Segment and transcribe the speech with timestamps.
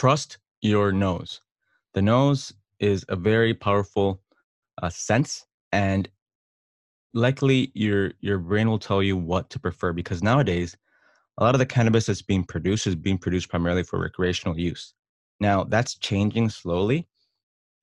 [0.00, 1.42] trust your nose.
[1.92, 4.22] The nose is a very powerful
[4.82, 6.08] uh, sense, and
[7.12, 10.74] likely your your brain will tell you what to prefer because nowadays
[11.36, 14.94] a lot of the cannabis that's being produced is being produced primarily for recreational use.
[15.38, 17.06] Now that's changing slowly,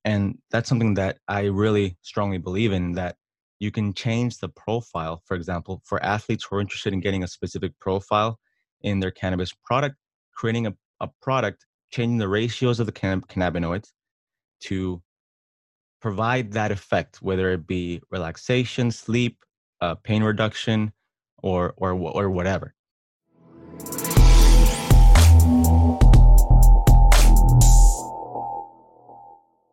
[0.04, 2.94] and that's something that I really strongly believe in.
[2.94, 3.14] That
[3.60, 7.28] you can change the profile, for example, for athletes who are interested in getting a
[7.28, 8.40] specific profile
[8.80, 9.94] in their cannabis product,
[10.34, 13.92] creating a, a product, changing the ratios of the cannabinoids
[14.60, 15.02] to
[16.00, 19.44] provide that effect, whether it be relaxation, sleep,
[19.80, 20.92] uh, pain reduction,
[21.42, 22.74] or or or whatever.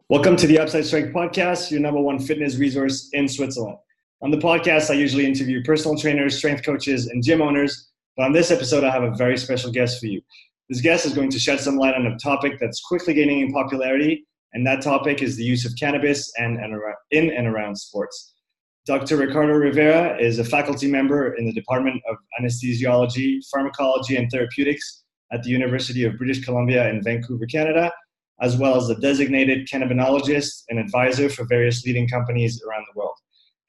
[0.08, 3.78] Welcome to the Upside Strength Podcast, your number one fitness resource in Switzerland.
[4.22, 7.90] On the podcast, I usually interview personal trainers, strength coaches, and gym owners.
[8.16, 10.22] But on this episode, I have a very special guest for you.
[10.70, 13.54] This guest is going to shed some light on a topic that's quickly gaining in
[13.54, 17.76] popularity, and that topic is the use of cannabis and, and around, in and around
[17.76, 18.34] sports.
[18.88, 19.18] Dr.
[19.18, 25.44] Ricardo Rivera is a faculty member in the Department of Anesthesiology, Pharmacology, and Therapeutics at
[25.44, 27.92] the University of British Columbia in Vancouver, Canada,
[28.42, 33.16] as well as a designated cannabinologist and advisor for various leading companies around the world.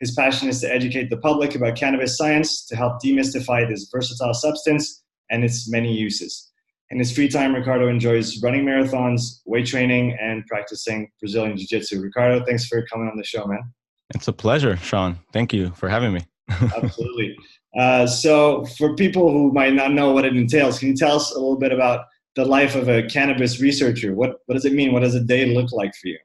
[0.01, 4.35] His passion is to educate the public about cannabis science to help demystify this versatile
[4.35, 6.53] substance and its many uses.
[6.91, 12.01] In his free time, Ricardo enjoys running marathons, weight training, and practicing Brazilian Jiu Jitsu.
[12.01, 13.73] Ricardo, thanks for coming on the show, man.
[14.15, 15.19] It's a pleasure, Sean.
[15.33, 16.21] Thank you for having me.
[16.51, 17.37] Absolutely.
[17.77, 21.33] Uh, so, for people who might not know what it entails, can you tell us
[21.33, 22.05] a little bit about
[22.37, 24.15] the life of a cannabis researcher?
[24.15, 24.93] What what does it mean?
[24.93, 26.19] What does a day look like for you?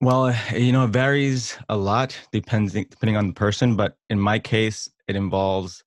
[0.00, 4.38] Well, you know, it varies a lot depending depending on the person, but in my
[4.38, 5.82] case, it involves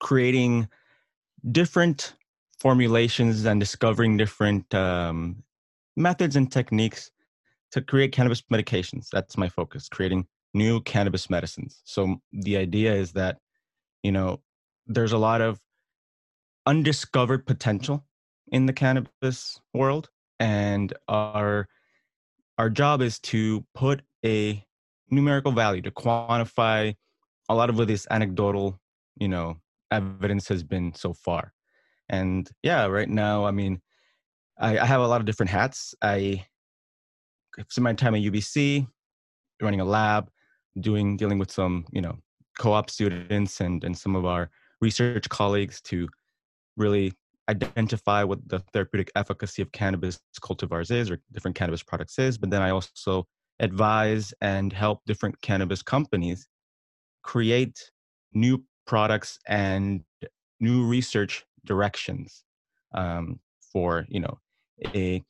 [0.00, 0.68] creating
[1.50, 2.14] different
[2.58, 5.42] formulations and discovering different um,
[5.96, 7.10] methods and techniques
[7.72, 9.08] to create cannabis medications.
[9.10, 11.80] That's my focus, creating new cannabis medicines.
[11.84, 13.38] So the idea is that,
[14.02, 14.40] you know,
[14.86, 15.60] there's a lot of
[16.66, 18.04] undiscovered potential
[18.52, 21.68] in the cannabis world and our
[22.58, 24.64] our job is to put a
[25.10, 26.94] numerical value to quantify
[27.48, 28.78] a lot of this anecdotal
[29.16, 29.56] you know
[29.90, 31.52] evidence has been so far.
[32.08, 33.80] And yeah right now i mean
[34.58, 35.94] i, I have a lot of different hats.
[36.02, 36.46] I
[37.68, 38.86] spend my time at ubc
[39.60, 40.30] running a lab
[40.80, 42.16] doing dealing with some you know
[42.58, 46.08] co-op students and and some of our research colleagues to
[46.76, 47.12] really
[47.48, 52.38] identify what the therapeutic efficacy of cannabis cultivars is or different cannabis products is.
[52.38, 53.26] But then i also
[53.60, 56.46] advise and help different cannabis companies
[57.22, 57.90] create
[58.34, 60.02] new products and
[60.60, 62.44] new research directions
[62.94, 63.38] um,
[63.72, 64.38] for you know
[64.94, 65.24] a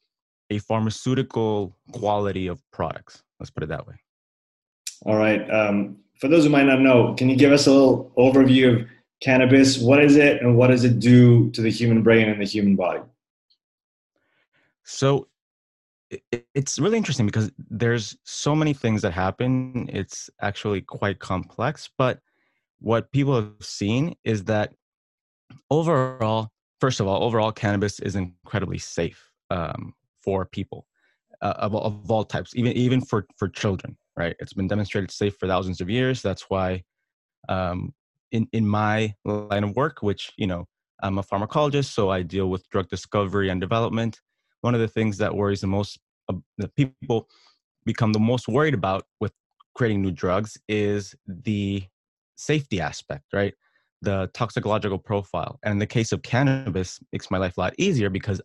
[0.50, 3.22] a pharmaceutical quality of products.
[3.40, 3.94] Let's put it that way.
[5.04, 8.12] All right um, for those who might not know can you give us a little
[8.16, 8.88] overview of
[9.20, 9.78] cannabis?
[9.78, 12.76] What is it and what does it do to the human brain and the human
[12.76, 13.00] body?
[14.84, 15.26] So
[16.54, 19.88] it's really interesting because there's so many things that happen.
[19.92, 22.20] It's actually quite complex but
[22.80, 24.72] what people have seen is that
[25.70, 26.50] overall
[26.80, 30.86] first of all overall cannabis is incredibly safe um, for people
[31.42, 34.34] uh, of, of all types even even for for children right?
[34.38, 36.22] It's been demonstrated safe for thousands of years.
[36.22, 36.82] That's why
[37.48, 37.92] um,
[38.32, 40.66] in in my line of work which you know
[41.00, 44.20] i'm a pharmacologist so i deal with drug discovery and development
[44.62, 47.28] one of the things that worries the most uh, that people
[47.84, 49.32] become the most worried about with
[49.76, 51.84] creating new drugs is the
[52.36, 53.54] safety aspect right?
[54.02, 55.58] The toxicological profile.
[55.62, 58.40] And in the case of cannabis makes my life a lot easier because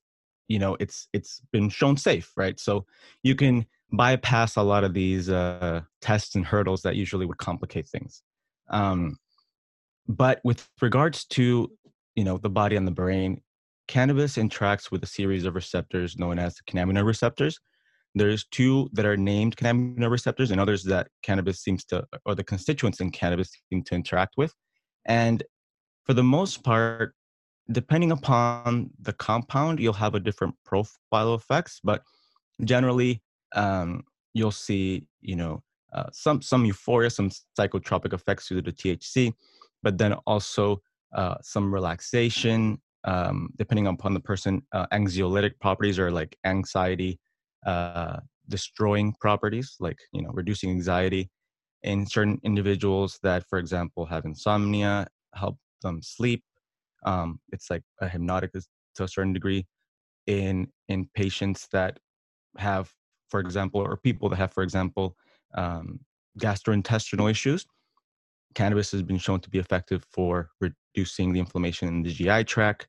[0.48, 2.60] you know it's it's been shown safe right?
[2.60, 2.86] So
[3.24, 7.88] you can bypass a lot of these uh, tests and hurdles that usually would complicate
[7.88, 8.24] things.
[8.70, 9.18] Um,
[10.08, 11.72] but with regards to
[12.16, 13.42] you know the body and the brain
[13.88, 17.60] cannabis interacts with a series of receptors known as the cannabinoid receptors
[18.16, 22.44] there's two that are named cannabinoid receptors and others that cannabis seems to or the
[22.44, 24.54] constituents in cannabis seem to interact with.
[25.06, 25.44] And
[26.06, 27.14] for the most part
[27.72, 32.02] depending upon the compound you'll have a different profile of effects but
[32.66, 33.22] generally
[33.56, 34.04] um,
[34.34, 35.62] you'll see you know
[35.94, 39.32] uh, some some euphoria some psychotropic effects due to the thc
[39.84, 40.82] but then also
[41.14, 47.20] uh, some relaxation, um, depending upon the person, uh, anxiolytic properties or like anxiety
[47.66, 48.20] uh,
[48.50, 51.30] destroying properties, like you know reducing anxiety
[51.84, 56.44] in certain individuals that, for example, have insomnia, help them sleep.
[57.06, 59.66] Um, it's like a hypnotic to a certain degree.
[60.28, 62.00] in in patients that
[62.58, 62.92] have,
[63.30, 65.16] for example, or people that have, for example,
[65.56, 66.00] um,
[66.40, 67.66] gastrointestinal issues.
[68.56, 72.88] Cannabis has been shown to be effective for reducing the inflammation in the GI tract.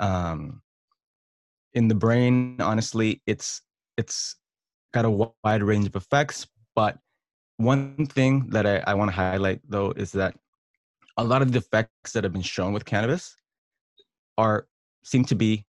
[0.00, 0.62] Um,
[1.74, 3.62] in the brain, honestly, it's
[3.98, 4.36] it's
[4.94, 6.46] got a wide range of effects.
[6.74, 6.96] But
[7.58, 10.34] one thing that I, I want to highlight though is that
[11.18, 13.36] a lot of the effects that have been shown with cannabis
[14.38, 14.68] are
[15.02, 15.66] seem to be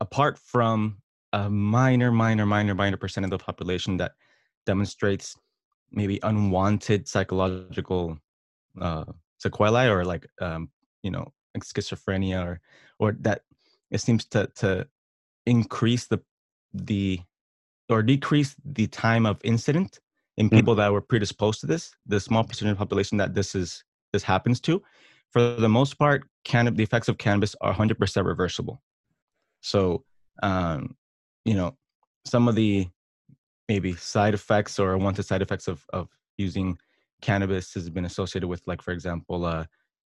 [0.00, 0.96] apart from
[1.34, 4.12] a minor, minor, minor, minor percent of the population that
[4.64, 5.36] demonstrates
[5.92, 8.18] maybe unwanted psychological
[8.80, 9.04] uh,
[9.38, 10.70] sequelae or like um,
[11.02, 12.60] you know like schizophrenia or
[12.98, 13.42] or that
[13.90, 14.88] it seems to to
[15.44, 16.20] increase the
[16.74, 17.20] the
[17.88, 20.00] or decrease the time of incident
[20.36, 20.56] in hmm.
[20.56, 20.78] people mm.
[20.78, 24.60] that were predisposed to this the small percentage of population that this is this happens
[24.60, 24.82] to
[25.32, 28.82] for the most part cannabis the effects of cannabis are 100% reversible
[29.60, 30.04] so
[30.42, 30.96] um
[31.44, 31.76] you know
[32.26, 32.86] some of the
[33.68, 36.76] maybe side effects or unwanted side effects of of using
[37.22, 39.64] cannabis has been associated with like for example uh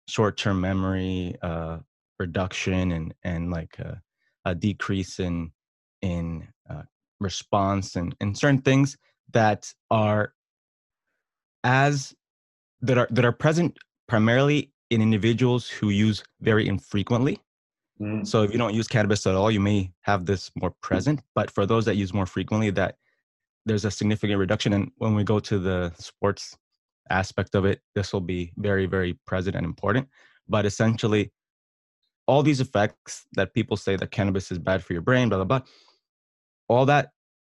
[0.09, 1.79] short-term memory uh
[2.19, 4.00] reduction and and like a,
[4.44, 5.50] a decrease in
[6.03, 6.47] in uh,
[7.20, 8.97] response and and certain things
[9.32, 10.32] that are
[11.65, 12.15] as
[12.81, 17.38] that are that are present primarily in individuals who use very infrequently.
[18.00, 18.25] Mm.
[18.25, 21.50] so if you don't use cannabis at all you may have this more present but
[21.50, 22.94] for those that use more frequently that
[23.67, 24.73] there's a significant reduction.
[24.73, 26.56] And when we go to the sports
[27.11, 30.09] aspect of it this will be very very present and important.
[30.49, 31.32] But essentially
[32.26, 35.59] all these effects that people say that cannabis is bad for your brain blah blah
[35.59, 35.62] blah
[36.69, 37.11] all that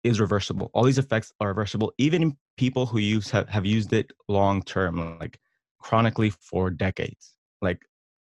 [0.04, 0.70] is reversible.
[0.74, 4.62] All these effects are reversible even in people who use have, have used it long
[4.62, 5.38] term like
[5.78, 7.34] chronically for decades.
[7.60, 7.80] Like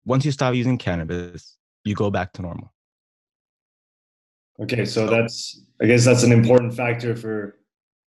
[0.04, 2.72] once you stop using cannabis you go back to normal.
[4.60, 7.58] Okay so that's i guess that's an important factor for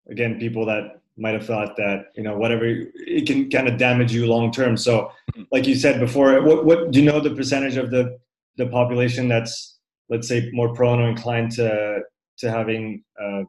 [0.10, 4.14] again people that might have thought that you know whatever it can kind of damage
[4.14, 4.78] you long term.
[4.78, 5.44] So mm-hmm.
[5.52, 8.18] like you said before what what do you know the percentage of the
[8.58, 9.78] the population that's
[10.10, 12.00] let's say more prone or inclined to
[12.40, 13.44] to having uh,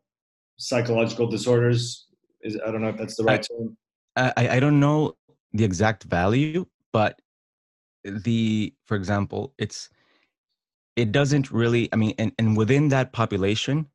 [0.57, 2.07] psychological disorders
[2.43, 3.77] is i don't know if that's the right I, term
[4.17, 5.17] I, I don't know
[5.53, 7.21] the exact value but
[8.05, 9.91] the for example it's
[10.97, 13.87] it doesn't really i mean and, and within that population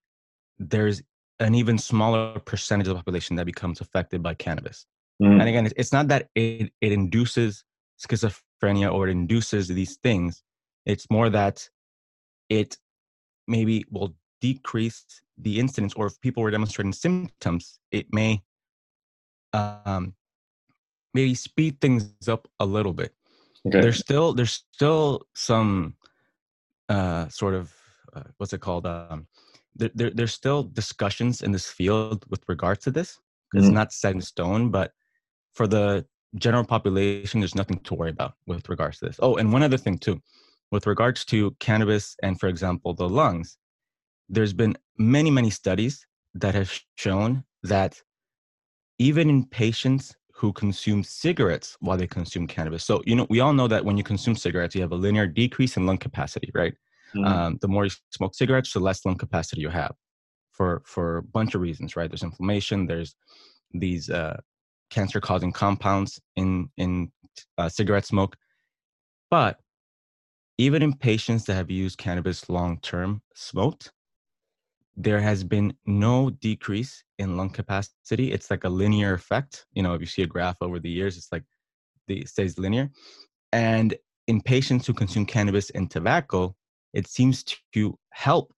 [0.57, 1.01] there's
[1.39, 4.85] an even smaller percentage of the population that becomes affected by cannabis.
[5.21, 5.39] Mm.
[5.39, 7.63] And again, it's not that it, it induces
[7.99, 10.43] schizophrenia or it induces these things.
[10.85, 11.67] It's more that
[12.49, 12.77] it
[13.47, 15.05] maybe will decrease
[15.37, 18.41] the incidence, or if people were demonstrating symptoms, it may
[19.53, 20.13] um,
[21.13, 23.13] maybe speed things up a little bit.
[23.67, 23.81] Okay.
[23.81, 25.95] There's still there's still some
[26.89, 27.73] uh, sort of
[28.13, 29.27] uh, what's it called um,
[29.75, 33.17] there, there, there's still discussions in this field with regards to this.
[33.53, 33.59] Mm-hmm.
[33.59, 34.91] It's not set in stone, but
[35.53, 36.05] for the
[36.35, 39.19] general population, there's nothing to worry about with regards to this.
[39.21, 40.21] Oh, and one other thing too,
[40.71, 43.57] with regards to cannabis and, for example, the lungs,
[44.29, 46.05] there's been many, many studies
[46.35, 48.01] that have shown that
[48.99, 52.83] even in patients who consume cigarettes while they consume cannabis.
[52.83, 55.27] So, you know, we all know that when you consume cigarettes, you have a linear
[55.27, 56.73] decrease in lung capacity, right?
[57.15, 57.25] Mm-hmm.
[57.25, 59.95] Um, the more you smoke cigarettes, the less lung capacity you have
[60.51, 62.09] for for a bunch of reasons, right?
[62.09, 62.85] There's inflammation.
[62.85, 63.15] There's
[63.73, 64.37] these uh,
[64.89, 67.11] cancer-causing compounds in in
[67.57, 68.35] uh, cigarette smoke.
[69.31, 69.59] But
[70.57, 73.91] even in patients that have used cannabis long-term smoked,
[74.97, 78.31] there has been no decrease in lung capacity.
[78.31, 79.65] It's like a linear effect.
[79.73, 81.43] You know, if you see a graph over the years, it's like
[82.07, 82.89] the, it stays linear.
[83.51, 83.95] And
[84.27, 86.55] in patients who consume cannabis and tobacco,
[86.93, 88.53] it seems to help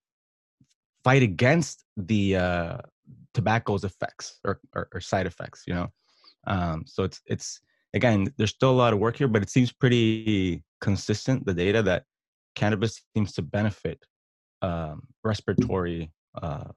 [1.02, 2.78] fight against the uh,
[3.34, 5.64] tobacco's effects or, or, or, side effects.
[5.66, 5.88] You know,
[6.46, 7.60] um, so it's it's
[7.94, 11.46] again there's still a lot of work here, but it seems pretty consistent.
[11.46, 12.04] The data that
[12.54, 14.04] cannabis seems to benefit
[14.62, 16.12] um, respiratory.
[16.42, 16.68] Uh,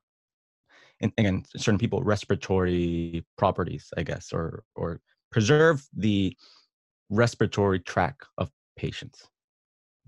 [1.02, 5.00] and again, certain people respiratory properties, I guess, or or
[5.32, 6.36] preserve the
[7.10, 9.28] respiratory tract of patients.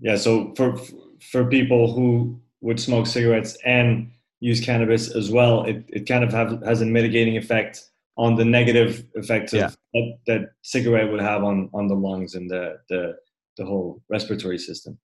[0.00, 0.78] Yeah, so for
[1.20, 6.32] for people who would smoke cigarettes and use cannabis as well, it, it kind of
[6.32, 9.70] have, has a mitigating effect on the negative effects yeah.
[9.94, 13.14] that, that cigarette would have on, on the lungs and the, the,
[13.56, 14.98] the whole respiratory system.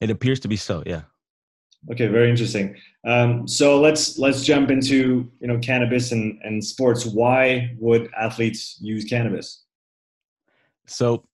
[0.00, 1.02] It appears to be so, yeah.
[1.90, 2.76] Okay, very interesting.
[3.06, 7.06] Um, so let's let's jump into you know cannabis and, and sports.
[7.06, 9.64] Why would athletes use cannabis?
[10.86, 11.24] So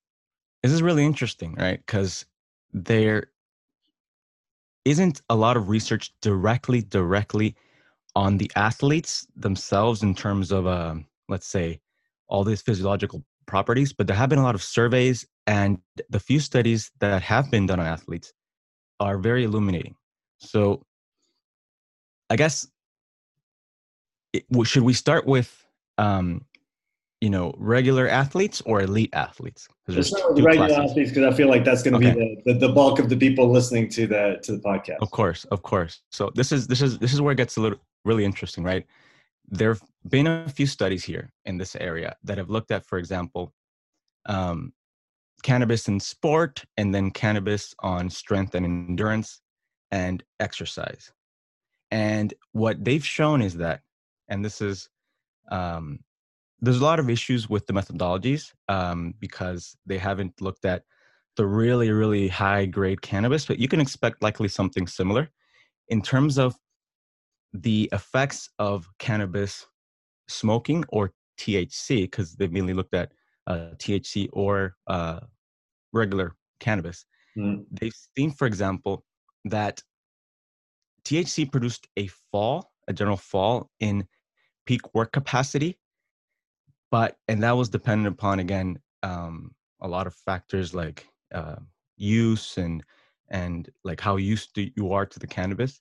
[0.63, 1.81] this is really interesting, right?
[1.85, 2.27] Because
[2.73, 3.27] there
[4.85, 7.57] isn't a lot of research directly directly
[8.17, 10.95] on the athletes themselves in terms of uh,
[11.29, 11.81] let's say
[12.29, 15.79] all these physiological properties but there have been a lot of surveys and
[16.11, 18.33] the few studies that have been done on athletes
[19.01, 19.95] are very illuminating
[20.45, 20.83] so
[22.31, 22.67] i guess
[24.35, 25.65] it, should we start with
[25.99, 26.45] um,
[27.21, 29.69] you know regular athletes or elite athletes?
[29.89, 30.91] Let's start with regular classes.
[30.91, 32.19] athletes because i feel like that's going to okay.
[32.19, 34.99] be the, the, the, bulk of the people listening to the to the podcast.
[35.01, 36.03] Of course of course.
[36.11, 38.85] So this is this is this is where it gets a little really interesting right?
[39.49, 42.99] There have been a few studies here in this area that have looked at for
[42.99, 43.55] example
[44.27, 44.73] um,
[45.43, 49.41] cannabis in sport and then cannabis on strength and endurance
[49.95, 51.13] and exercise
[51.93, 53.81] and what they've shown is that
[54.29, 54.89] and this is
[55.53, 56.01] um,
[56.61, 60.83] there's a lot of issues with the methodologies um, because they haven't looked at
[61.37, 65.31] the really really high grade cannabis but you can expect likely something similar
[65.89, 66.57] in terms of
[67.53, 69.65] the effects of cannabis
[70.29, 73.13] smoking or thc because they've mainly looked at
[73.47, 75.21] uh, thc or uh,
[75.93, 77.07] regular cannabis
[77.39, 77.65] mm.
[77.71, 79.05] they've seen for example
[79.45, 79.83] that
[81.05, 84.07] thc produced a fall a general fall in
[84.67, 85.79] peak work capacity
[86.91, 91.57] but and that was dependent upon again um, a lot of factors like uh,
[91.97, 92.83] use and
[93.29, 95.81] and like how used to, you are to the cannabis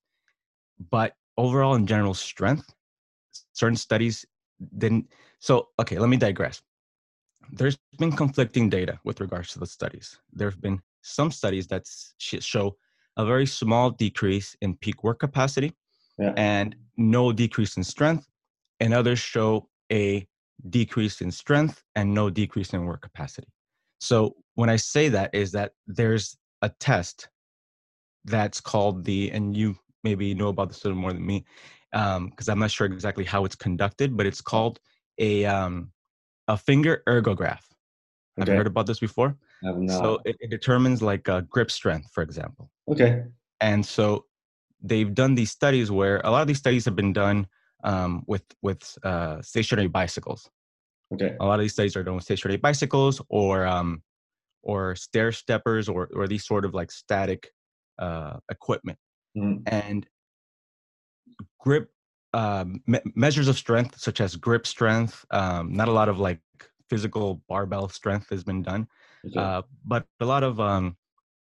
[0.90, 2.74] but overall in general strength
[3.54, 4.26] certain studies
[4.78, 5.08] didn't
[5.40, 6.62] so okay let me digress.
[7.52, 10.18] There's been conflicting data with regards to the studies.
[10.32, 11.86] There have been some studies that
[12.18, 12.78] show
[13.18, 15.74] a very small decrease in peak work capacity
[16.18, 16.34] yeah.
[16.36, 18.28] and no decrease in strength
[18.80, 20.28] and others show a
[20.70, 23.48] decrease in strength and no decrease in work capacity.
[24.00, 27.30] So when I say that is that there's a test
[28.26, 31.46] that's called the, and you maybe know about this a little more than me,
[31.92, 34.80] because um, I'm not sure exactly how it's conducted, but it's called
[35.20, 35.92] a um,
[36.48, 37.62] a finger ergograph.
[38.38, 39.38] Have you heard about this before?
[39.64, 40.00] I have not.
[40.00, 42.72] So it, it determines like a grip strength, for example.
[42.90, 43.24] Okay.
[43.62, 44.26] And so
[44.82, 47.48] they've done these studies where a lot of these studies have been done
[47.84, 50.50] um, with with uh, stationary bicycles.
[51.14, 51.36] Okay.
[51.40, 54.02] A lot of these studies are done with stationary bicycles or um,
[54.62, 57.52] or stair steppers or or these sort of like static
[58.00, 58.98] uh, equipment.
[59.38, 59.64] Mm.
[59.68, 60.08] And
[61.60, 61.90] grip
[62.34, 66.40] um, me- measures of strength, such as grip strength, um, not a lot of like
[66.90, 68.88] physical barbell strength has been done,
[69.28, 69.40] okay.
[69.40, 70.98] uh, but a lot of um,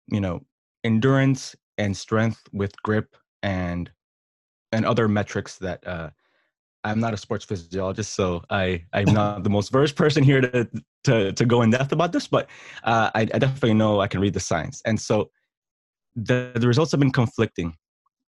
[0.08, 0.42] you know
[0.84, 3.92] endurance and strength with grip and
[4.72, 6.10] and other metrics that uh,
[6.84, 10.70] I'm not a sports physiologist, so I I'm not the most versed person here to
[11.06, 12.50] to to go in depth about this, but
[12.84, 15.32] uh, I, I, definitely know I can read the science, and so
[16.16, 17.76] the the results have been conflicting.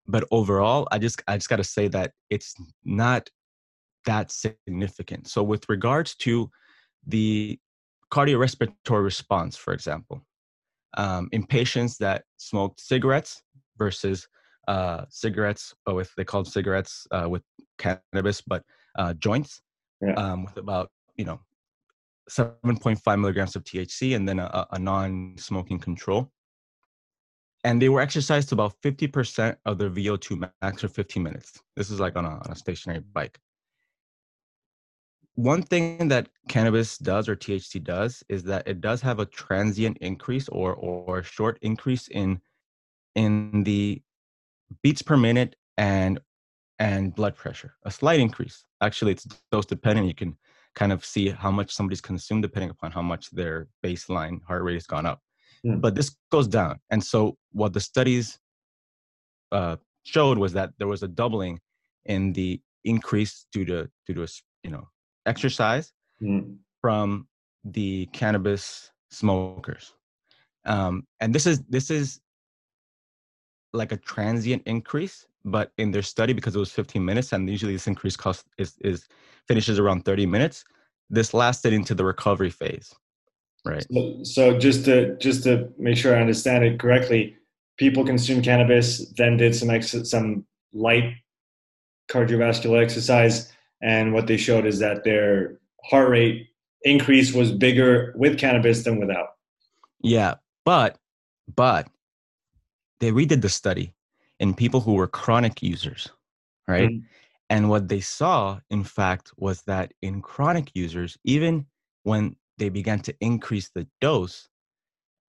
[0.08, 3.30] But overall, I just I just got to say that it's not
[4.06, 5.28] that significant.
[5.28, 6.50] So with regards to
[7.06, 7.60] the
[8.12, 10.22] cardiorespiratory response, for example,
[10.96, 13.42] um, in patients that smoked cigarettes
[13.78, 14.28] versus
[14.68, 17.44] uh, cigarettes oh, with they called cigarettes uh, with
[17.78, 18.64] cannabis, but
[18.98, 19.62] uh, joints
[20.02, 20.14] yeah.
[20.14, 21.40] um, with about you know
[22.30, 26.32] 7.5 milligrams of THC and then a, a non-smoking control.
[27.64, 31.60] And they were exercised to about 50% of their VO2 max for 15 minutes.
[31.76, 33.38] This is like on a, on a stationary bike.
[35.36, 39.98] One thing that cannabis does or THC does is that it does have a transient
[40.00, 42.42] increase or or short increase in
[43.16, 44.02] in the
[44.84, 46.20] beats per minute and
[46.80, 48.66] and blood pressure a slight increase.
[48.82, 50.08] Actually it's dose dependent.
[50.08, 50.38] You can
[50.76, 54.76] kind of see how much somebody's consumed depending upon how much their baseline heart rate
[54.76, 55.22] has gone up.
[55.66, 55.80] Mm.
[55.80, 56.80] but this goes down.
[56.90, 58.40] And so what the studies
[59.52, 61.60] uh, showed was that there was a doubling
[62.06, 64.28] in the increase due to due to a,
[64.64, 64.88] you know
[65.26, 66.56] exercise mm.
[66.82, 67.28] from
[67.64, 69.94] the cannabis smokers
[70.66, 72.20] um, and this is this is
[73.74, 77.74] like a transient increase, but in their study, because it was 15 minutes, and usually
[77.74, 79.08] this increase cost is, is
[79.48, 80.64] finishes around 30 minutes,
[81.10, 82.94] this lasted into the recovery phase.
[83.64, 83.86] Right.
[83.92, 87.36] So, so just to just to make sure I understand it correctly,
[87.78, 91.14] people consumed cannabis, then did some ex- some light
[92.10, 93.52] cardiovascular exercise,
[93.82, 96.48] and what they showed is that their heart rate
[96.84, 99.30] increase was bigger with cannabis than without.
[100.02, 100.36] Yeah,
[100.66, 100.98] but
[101.56, 101.88] but
[103.00, 103.94] they redid the study
[104.40, 106.10] in people who were chronic users,
[106.68, 106.90] right?
[106.90, 107.06] Mm-hmm.
[107.50, 111.66] And what they saw, in fact, was that in chronic users, even
[112.04, 114.48] when they began to increase the dose,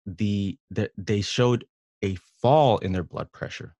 [0.04, 1.64] the, the they showed
[2.02, 3.76] a fall in their blood pressure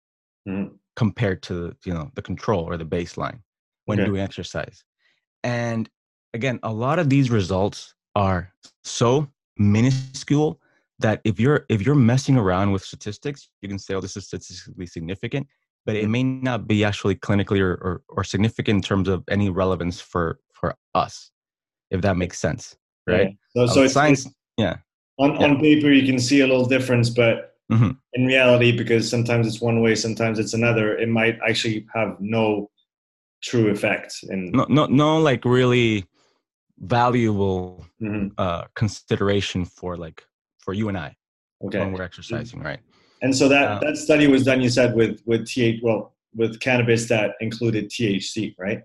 [0.46, 0.74] mm-hmm.
[0.96, 3.40] compared to you know the control or the baseline
[3.88, 4.06] when okay.
[4.06, 4.84] doing exercise.
[5.42, 5.88] And
[6.34, 8.52] again, a lot of these results are
[8.84, 10.60] so minuscule
[10.98, 14.26] that if you're if you're messing around with statistics, you can say, "Oh, this is
[14.26, 15.46] statistically significant,"
[15.86, 19.48] but it may not be actually clinically or, or, or significant in terms of any
[19.48, 21.30] relevance for for us,
[21.90, 22.76] if that makes sense,
[23.06, 23.28] right?
[23.54, 23.66] Yeah.
[23.66, 24.28] So, so it's science.
[24.56, 24.76] Yeah.
[25.18, 25.46] On yeah.
[25.46, 27.92] on paper, you can see a little difference, but mm-hmm.
[28.14, 32.70] in reality, because sometimes it's one way, sometimes it's another, it might actually have no
[33.42, 34.14] true effect.
[34.28, 36.04] And no, no, no, like really
[36.78, 38.28] valuable mm-hmm.
[38.38, 40.24] uh, consideration for like
[40.58, 41.16] for you and I
[41.64, 41.78] okay.
[41.78, 42.80] when we're exercising, right?
[43.22, 46.60] And so that um, that study was done, you said, with with TH, well, with
[46.60, 48.82] cannabis that included THC, right?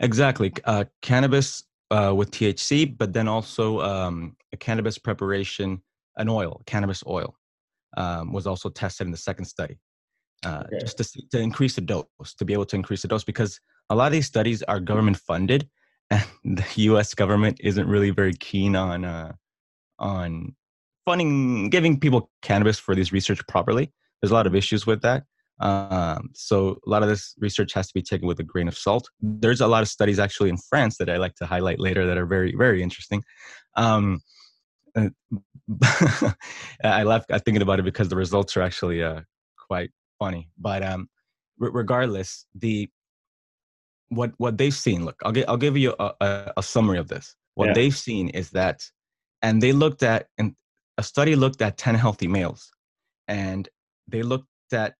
[0.00, 5.80] Exactly, uh, cannabis uh, with THC, but then also um, a cannabis preparation,
[6.16, 7.34] an oil, cannabis oil,
[7.96, 9.78] um, was also tested in the second study,
[10.44, 10.80] uh, okay.
[10.80, 12.04] just to, to increase the dose,
[12.36, 13.60] to be able to increase the dose, because
[13.90, 15.68] a lot of these studies are government funded,
[16.10, 17.14] and the U.S.
[17.14, 19.32] government isn't really very keen on uh,
[19.98, 20.54] on
[21.04, 23.92] funding, giving people cannabis for these research properly.
[24.20, 25.24] There's a lot of issues with that.
[25.60, 28.76] Um, so a lot of this research has to be taken with a grain of
[28.76, 29.08] salt.
[29.20, 32.18] There's a lot of studies actually in France that I like to highlight later that
[32.18, 33.22] are very, very interesting.
[33.76, 34.20] Um,
[34.96, 39.20] I left I thinking about it because the results are actually uh,
[39.68, 40.48] quite funny.
[40.58, 41.08] But um,
[41.58, 42.88] regardless, the
[44.08, 45.04] what what they've seen.
[45.04, 47.34] Look, I'll get I'll give you a, a, a summary of this.
[47.54, 47.74] What yeah.
[47.74, 48.84] they've seen is that,
[49.42, 50.54] and they looked at and
[50.98, 52.70] a study looked at ten healthy males,
[53.28, 53.68] and
[54.08, 54.94] they looked at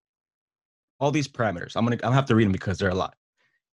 [1.01, 1.73] all these parameters.
[1.77, 3.15] I'm gonna I'm gonna have to read them because there are a lot.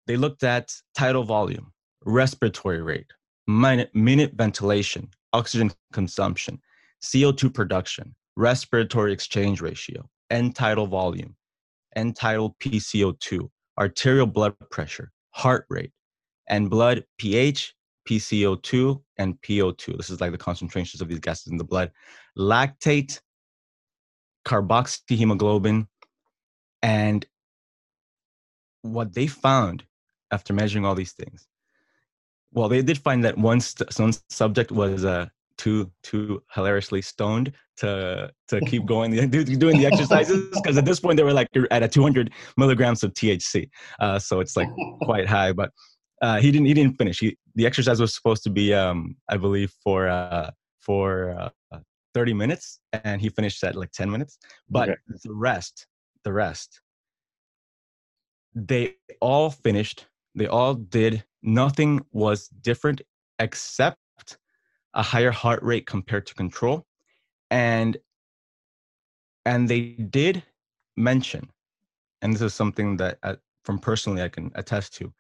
[0.07, 1.73] They looked at tidal volume,
[2.05, 3.13] respiratory rate,
[3.47, 6.61] minute, minute ventilation, oxygen consumption,
[7.03, 11.37] CO2 production, respiratory exchange ratio, end tidal volume,
[11.97, 15.93] end tidal PCO2, arterial blood pressure, heart rate,
[16.49, 17.75] and blood pH,
[18.09, 19.97] PCO2, and PO2.
[19.97, 21.93] This is like the concentrations of these gases in the blood.
[22.37, 23.21] Lactate,
[24.47, 25.87] carboxyhemoglobin,
[26.83, 27.27] and
[28.83, 29.85] what they found
[30.31, 31.47] after measuring all these things,
[32.53, 35.27] well, they did find that one, st- one subject was uh,
[35.59, 41.17] too too hilariously stoned to to keep going doing the exercises because at this point
[41.17, 43.69] they were like at a 200 milligrams of THC,
[44.01, 44.69] uh, so it's like
[45.03, 45.53] quite high.
[45.53, 45.71] But
[46.23, 47.21] uh, he didn't he didn't finish.
[47.21, 51.79] He, the exercise was supposed to be, um, I believe, for uh, for uh,
[52.15, 54.39] 30 minutes, and he finished at like 10 minutes.
[54.69, 54.99] But okay.
[55.25, 55.87] the rest,
[56.25, 56.81] the rest,
[58.55, 60.07] they all finished.
[60.35, 61.25] They all did.
[61.43, 63.01] Nothing was different
[63.39, 63.99] except
[64.95, 66.87] a higher heart rate compared to control
[67.51, 67.97] and
[69.47, 70.43] and they did
[70.97, 71.49] mention
[72.23, 75.13] and this is something that I, uh, from personally i can attest to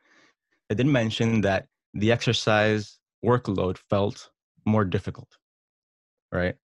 [0.68, 4.30] they did mention that the exercise workload felt
[4.64, 5.38] more difficult
[6.32, 6.56] right?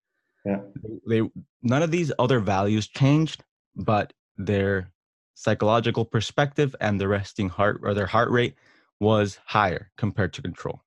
[0.44, 0.60] Yeah.
[1.06, 1.22] They
[1.62, 3.42] none of these other values changed
[3.76, 4.90] but their
[5.34, 8.54] psychological perspective and the resting heart or their heart rate
[9.00, 10.82] was higher compared to control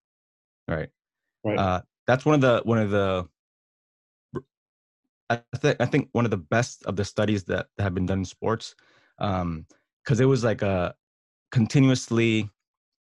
[0.67, 0.89] right,
[1.43, 1.58] right.
[1.58, 3.27] Uh, that's one of the one of the
[5.29, 8.19] I think I think one of the best of the studies that, have been done
[8.19, 8.75] in sports,
[9.17, 9.65] because um,
[10.09, 10.95] it was like a
[11.51, 12.49] continuously.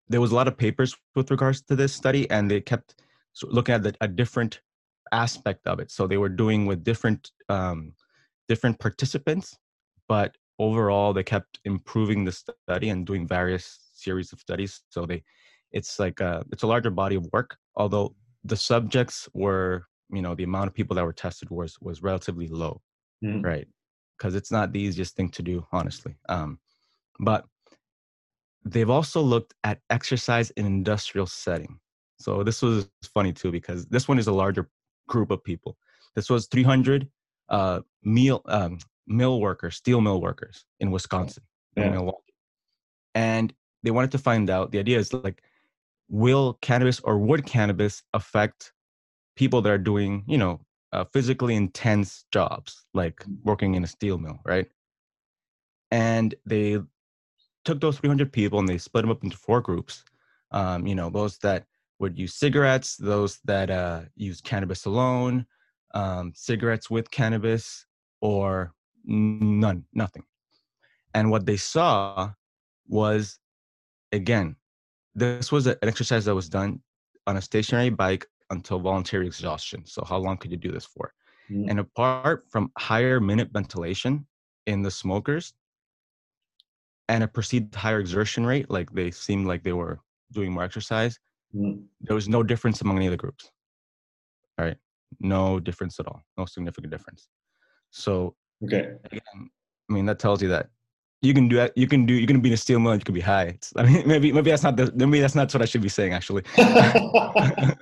[0.09, 2.97] There was a lot of papers with regards to this study, and they kept
[3.45, 4.61] looking at the, a different
[5.11, 5.91] aspect of it.
[5.91, 7.95] So they were doing with different um,
[8.49, 9.57] different participants,
[10.09, 14.83] but overall they kept improving the study and doing various series of studies.
[14.91, 15.23] So they,
[15.73, 17.57] it's like a, it's a larger body of work.
[17.75, 22.03] Although the subjects were you know the amount of people that were tested was was
[22.03, 22.81] relatively low
[23.25, 23.45] mm.
[23.45, 23.69] right?
[24.19, 26.59] Because it's not the easiest thing to do honestly um,
[27.21, 27.45] but
[28.65, 31.79] they've also looked at exercise in industrial setting.
[32.19, 34.69] So this was funny too because this one is a larger
[35.09, 35.77] group of people.
[36.15, 37.09] This was 300
[37.49, 41.43] uh, meal um, mill workers steel mill workers in wisconsin
[41.77, 41.87] yeah.
[41.87, 42.35] in milwaukee.
[43.15, 43.53] And
[43.83, 45.43] they wanted to find out the idea is like
[46.13, 48.73] will cannabis or would cannabis affect
[49.35, 50.61] people that are doing, you know,
[50.93, 53.35] uh, physically intense jobs like mm.
[53.45, 54.69] working in a steel mill, right?
[55.91, 56.79] And they
[57.65, 60.05] took those 300 people and they split them up into four groups.
[60.51, 61.65] Um, you know, those that
[61.99, 65.47] would use cigarettes, those that uh, use cannabis alone,
[65.95, 67.87] um, cigarettes with cannabis,
[68.21, 68.75] or
[69.07, 70.25] none, nothing.
[71.15, 72.33] And what they saw
[72.87, 73.39] was,
[74.13, 74.57] again,
[75.15, 76.81] this was an exercise that was done
[77.27, 79.85] on a stationary bike until voluntary exhaustion.
[79.87, 81.13] So, how long could you do this for?
[81.51, 81.71] Mm.
[81.71, 84.27] And apart from higher minute ventilation
[84.67, 85.55] in the smokers,
[87.09, 90.01] and a perceived higher exertion rate, like they seemed like they were
[90.33, 91.19] doing more exercise,
[91.55, 91.85] Mm.
[92.01, 93.51] there was no difference among any of the groups.
[94.59, 94.79] All right,
[95.21, 97.29] no difference at all, no significant difference.
[97.91, 98.97] So Okay.
[99.05, 99.51] again,
[99.91, 100.71] I mean that tells you that
[101.23, 101.73] you can do that.
[101.77, 102.15] You can do.
[102.15, 102.93] You can be in a steel mill.
[102.93, 103.45] and You can be high.
[103.45, 104.91] It's, I mean, maybe maybe that's not the.
[104.95, 106.13] Maybe that's not what I should be saying.
[106.13, 107.77] Actually, I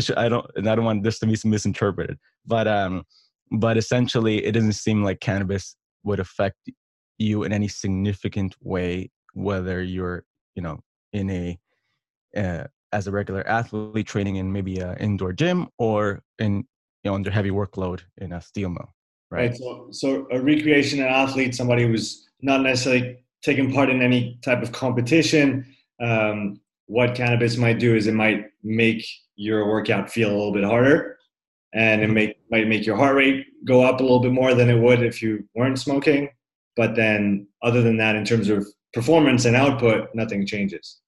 [0.00, 0.16] should.
[0.16, 0.50] I don't.
[0.56, 2.18] And I don't want this to be misinterpreted.
[2.46, 3.04] But um,
[3.52, 6.56] but essentially, it doesn't seem like cannabis would affect
[7.18, 10.80] you in any significant way, whether you're you know
[11.12, 11.58] in a
[12.34, 16.64] uh, as a regular athlete training in maybe an indoor gym or in
[17.04, 18.94] you know under heavy workload in a steel mill.
[19.30, 19.50] Right.
[19.50, 19.56] right.
[19.56, 24.72] So, so a recreational athlete, somebody who's not necessarily taking part in any type of
[24.72, 25.64] competition.
[26.00, 30.64] Um, what cannabis might do is it might make your workout feel a little bit
[30.64, 31.18] harder,
[31.74, 34.70] and it make, might make your heart rate go up a little bit more than
[34.70, 36.28] it would if you weren't smoking.
[36.76, 41.00] But then, other than that, in terms of performance and output, nothing changes.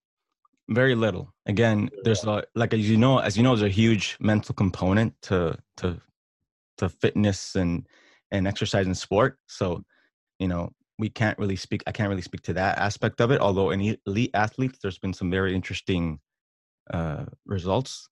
[0.69, 4.17] very little again there's a like as you know as you know there's a huge
[4.21, 5.99] mental component to to
[6.77, 7.87] to fitness and
[8.31, 9.83] and exercise and sport so
[10.39, 13.41] you know we can't really speak i can't really speak to that aspect of it
[13.41, 16.19] although in elite athletes there's been some very interesting
[16.93, 18.09] uh results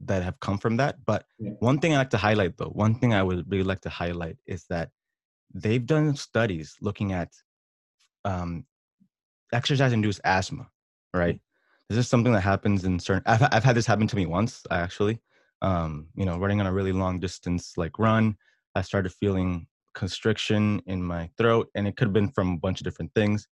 [0.00, 1.52] that have come from that but Yeah.
[1.60, 4.36] one thing i like to highlight though one thing i would really like to highlight
[4.46, 4.90] is that
[5.54, 7.32] they've done studies looking at
[8.24, 8.66] um
[9.52, 10.68] exercise induced asthma
[11.14, 11.40] right?
[11.88, 14.66] This is something that happens in certain I've, I've had this happen to me once
[14.70, 15.20] actually.
[15.62, 18.36] Um you know running on a really long distance like run
[18.74, 19.66] i started feeling
[19.96, 23.48] constriction in my throat and it could have been from a bunch of different things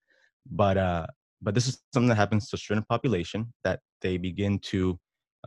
[0.51, 1.07] but uh
[1.43, 4.99] but this is something that happens to certain population that they begin to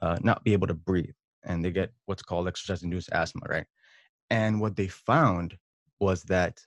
[0.01, 3.65] uh, not be able to breathe and they get what's called exercise induced asthma right?
[4.29, 5.57] And what they found
[5.99, 6.59] was that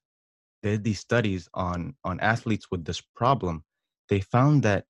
[0.62, 3.64] they did these studies on on athletes with this problem.
[4.09, 4.85] They found that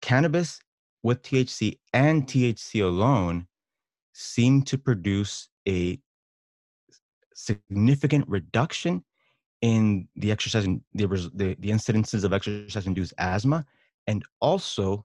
[0.00, 0.58] cannabis
[1.02, 3.46] with THC and THC alone
[4.12, 6.00] seem to produce a
[7.38, 9.04] significant reduction
[9.62, 13.64] in the exercise and the, the the incidences of exercise induced asthma
[14.06, 15.04] and also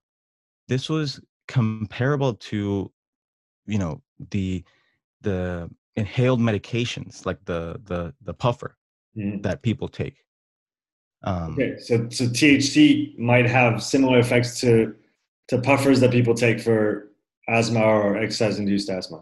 [0.68, 2.92] this was comparable to
[3.66, 4.64] you know the
[5.22, 8.72] the inhaled medications like the the the puffer
[9.16, 9.44] Mhm.
[9.44, 10.16] that people take
[11.24, 14.72] um Okay, so so THC might have similar effects to
[15.50, 17.12] to puffers that people take for
[17.48, 19.20] asthma or exercise-induced asthma.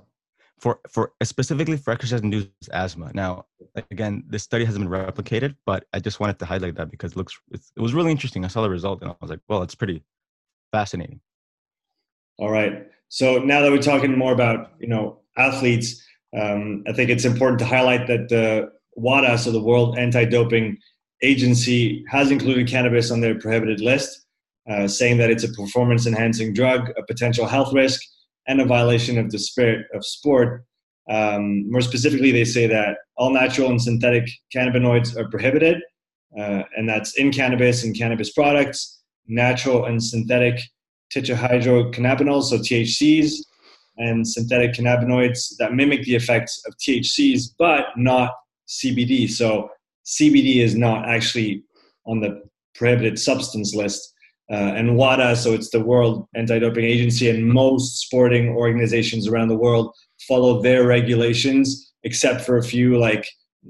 [0.61, 3.11] For for specifically for exercise induced asthma.
[3.13, 3.45] Now,
[3.89, 7.17] again, this study hasn't been replicated, but I just wanted to highlight that because it
[7.17, 8.45] looks it was really interesting.
[8.45, 10.03] I saw the result and I was like, well, it's pretty
[10.71, 11.19] fascinating.
[12.37, 12.87] All right.
[13.09, 16.01] So now that we're talking more about you know athletes,
[16.39, 20.77] um, I think it's important to highlight that the WADA, so the World Anti-Doping
[21.23, 24.25] Agency, has included cannabis on their prohibited list,
[24.69, 28.01] uh, saying that it's a performance-enhancing drug, a potential health risk,
[28.51, 30.65] and a violation of the spirit of sport.
[31.09, 35.77] Um, more specifically, they say that all natural and synthetic cannabinoids are prohibited,
[36.37, 40.59] uh, and that's in cannabis and cannabis products, natural and synthetic
[41.15, 43.35] tetrahydrocannabinols, so THCs,
[43.97, 48.31] and synthetic cannabinoids that mimic the effects of THCs, but not
[48.67, 49.29] CBD.
[49.29, 49.69] So
[50.05, 51.63] CBD is not actually
[52.05, 52.41] on the
[52.75, 54.13] prohibited substance list.
[54.51, 59.55] Uh, and WADA, so it's the World Anti-Doping Agency, and most sporting organizations around the
[59.55, 59.95] world
[60.27, 63.25] follow their regulations, except for a few like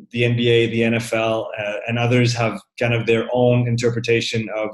[0.09, 4.69] the NBA, the NFL, uh, and others have kind of their own interpretation of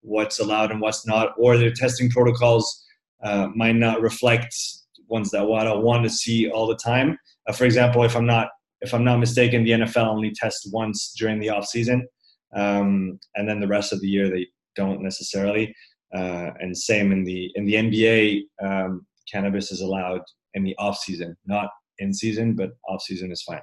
[0.00, 2.82] what's allowed and what's not, or their testing protocols
[3.22, 4.54] uh, might not reflect
[5.08, 7.18] ones that WADA want to see all the time.
[7.46, 8.48] Uh, for example, if I'm not
[8.80, 12.08] if I'm not mistaken, the NFL only tests once during the off season,
[12.56, 14.46] um, and then the rest of the year they
[14.76, 15.74] don't necessarily.
[16.14, 20.22] Uh, and same in the in the NBA, um, cannabis is allowed
[20.54, 23.60] in the off season, not in season, but off season is fine.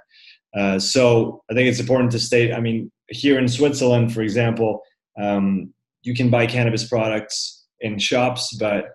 [0.56, 2.54] Uh, so I think it's important to state.
[2.54, 4.82] I mean, here in Switzerland, for example,
[5.20, 8.86] um, you can buy cannabis products in shops, but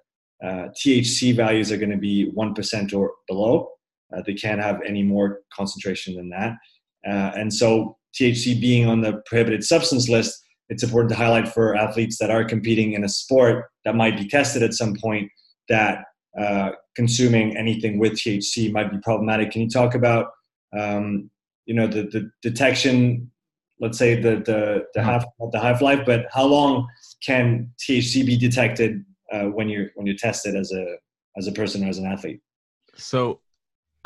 [0.42, 3.68] uh, THC values are going to be one percent or below.
[4.16, 6.52] Uh, they can't have any more concentration than that.
[7.06, 10.41] Uh, and so, THC being on the prohibited substance list,
[10.72, 14.26] it's important to highlight for athletes that are competing in a sport that might be
[14.26, 15.30] tested at some point
[15.68, 16.04] that
[16.40, 19.50] uh, consuming anything with THC might be problematic.
[19.50, 20.30] Can you talk about,
[20.76, 21.30] um,
[21.66, 23.30] you know, the, the detection?
[23.80, 26.88] Let's say the the the half the half life, but how long
[27.22, 30.86] can THC be detected uh, when you're when you're tested as a
[31.36, 32.40] as a person or as an athlete?
[32.96, 33.40] So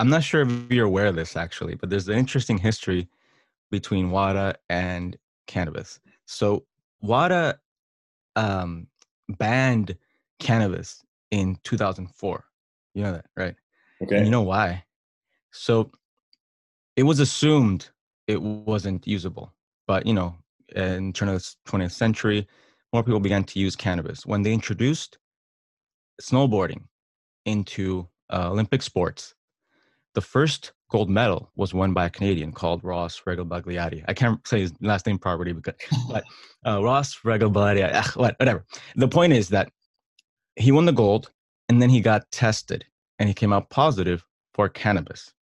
[0.00, 3.08] I'm not sure if you're aware of this actually, but there's an interesting history
[3.70, 6.00] between WADA and cannabis.
[6.26, 6.64] So
[7.00, 7.58] WADA
[8.34, 8.86] um,
[9.28, 9.96] banned
[10.38, 12.44] cannabis in 2004.
[12.94, 13.54] You know that, right?
[14.02, 14.16] Okay.
[14.16, 14.84] And you know why?
[15.52, 15.90] So
[16.96, 17.88] it was assumed
[18.26, 19.52] it wasn't usable,
[19.86, 20.34] but you know,
[20.74, 22.46] in turn of the 20th century,
[22.92, 24.26] more people began to use cannabis.
[24.26, 25.18] When they introduced
[26.20, 26.82] snowboarding
[27.44, 29.34] into uh, Olympic sports,
[30.16, 34.02] the first gold medal was won by a Canadian called Ross Regalbugliati.
[34.08, 35.74] I can't say his last name properly, because,
[36.08, 36.24] but
[36.66, 38.64] uh, Ross Regalbugliati, ah, whatever.
[38.96, 39.70] The point is that
[40.56, 41.30] he won the gold
[41.68, 42.86] and then he got tested
[43.18, 44.24] and he came out positive
[44.54, 45.34] for cannabis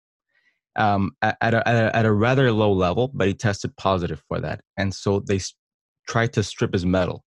[0.77, 4.23] um, at, at, a, at, a, at a rather low level, but he tested positive
[4.27, 4.63] for that.
[4.79, 5.53] And so they s-
[6.09, 7.27] tried to strip his medal.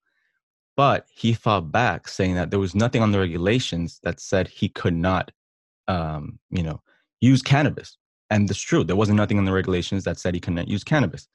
[0.76, 4.68] But he fought back, saying that there was nothing on the regulations that said he
[4.68, 5.32] could not,
[5.88, 6.82] um, you know,
[7.22, 7.98] use cannabis.
[8.30, 11.28] And it's true, there wasn't nothing in the regulations that said he couldn't use cannabis.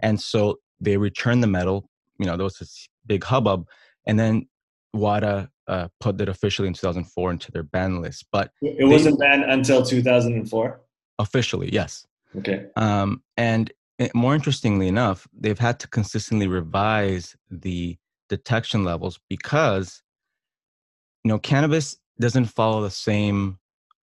[0.00, 1.88] And so they returned the medal.
[2.18, 3.66] You know, there was this big hubbub.
[4.06, 4.48] And then
[4.94, 8.26] WADA uh, put it officially in 2004 into their ban list.
[8.32, 10.80] But it wasn't banned until 2004?
[11.18, 12.06] Officially, yes.
[12.36, 12.66] Okay.
[12.76, 17.98] Um, and it, more interestingly enough, they've had to consistently revise the
[18.28, 20.02] detection levels because
[21.24, 23.58] you know cannabis doesn't follow the same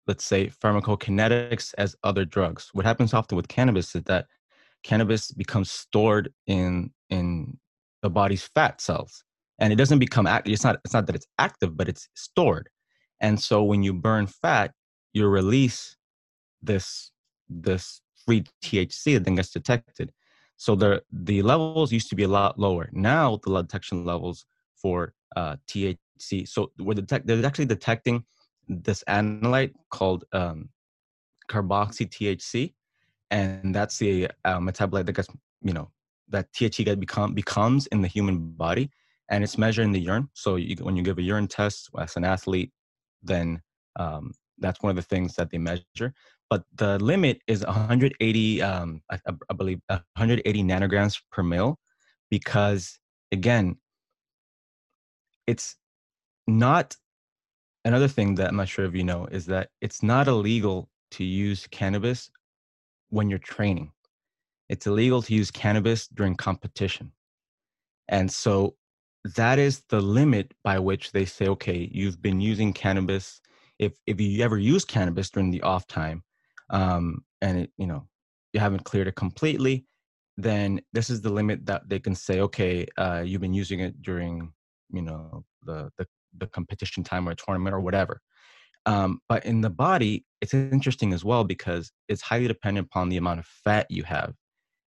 [0.08, 4.26] let's say pharmacokinetics as other drugs what happens often with cannabis is that
[4.84, 7.58] cannabis becomes stored in in
[8.02, 9.24] the body's fat cells
[9.60, 12.70] and it doesn't become active it's not it's not that it's active but it's stored
[13.22, 14.72] and so when you burn fat
[15.14, 15.96] you release
[16.62, 17.12] this
[17.50, 20.12] this free thc that then gets detected
[20.58, 22.90] so the the levels used to be a lot lower.
[22.94, 26.48] Now the detection levels for uh, THC.
[26.48, 28.24] So we're detect they're actually detecting
[28.68, 30.70] this analyte called um,
[31.50, 32.74] carboxy THC,
[33.32, 35.30] and that's the uh, metabolite that gets
[35.62, 35.90] you know
[36.30, 38.90] that THC get become becomes in the human body,
[39.30, 40.30] and it's measured in the urine.
[40.34, 42.72] So you, when you give a urine test as an athlete,
[43.22, 43.62] then
[43.98, 46.14] um, that's one of the things that they measure
[46.54, 49.18] but the limit is 180 um, I,
[49.50, 51.80] I, believe 180 nanograms per mil
[52.30, 53.00] because
[53.32, 53.78] again
[55.48, 55.76] it's
[56.48, 56.96] not
[57.86, 61.24] another thing that i'm not sure if you know is that it's not illegal to
[61.24, 62.32] use cannabis
[63.10, 63.92] when you're training.
[64.70, 67.12] It's illegal to use cannabis during competition.
[68.08, 68.76] And so
[69.36, 73.40] that is the limit by which they say okay you've been using cannabis.
[73.80, 76.24] If if you ever use cannabis during the off time
[76.70, 78.08] um, and it, you know
[78.52, 79.86] you haven't cleared it completely,
[80.38, 84.02] then this is the limit that they can say, okay, uh, you've been using it
[84.02, 84.52] during
[84.92, 88.22] you know the the, the competition time or a tournament or whatever.
[88.86, 93.18] Um, but in the body, it's interesting as well because it's highly dependent upon the
[93.18, 94.34] amount of fat you have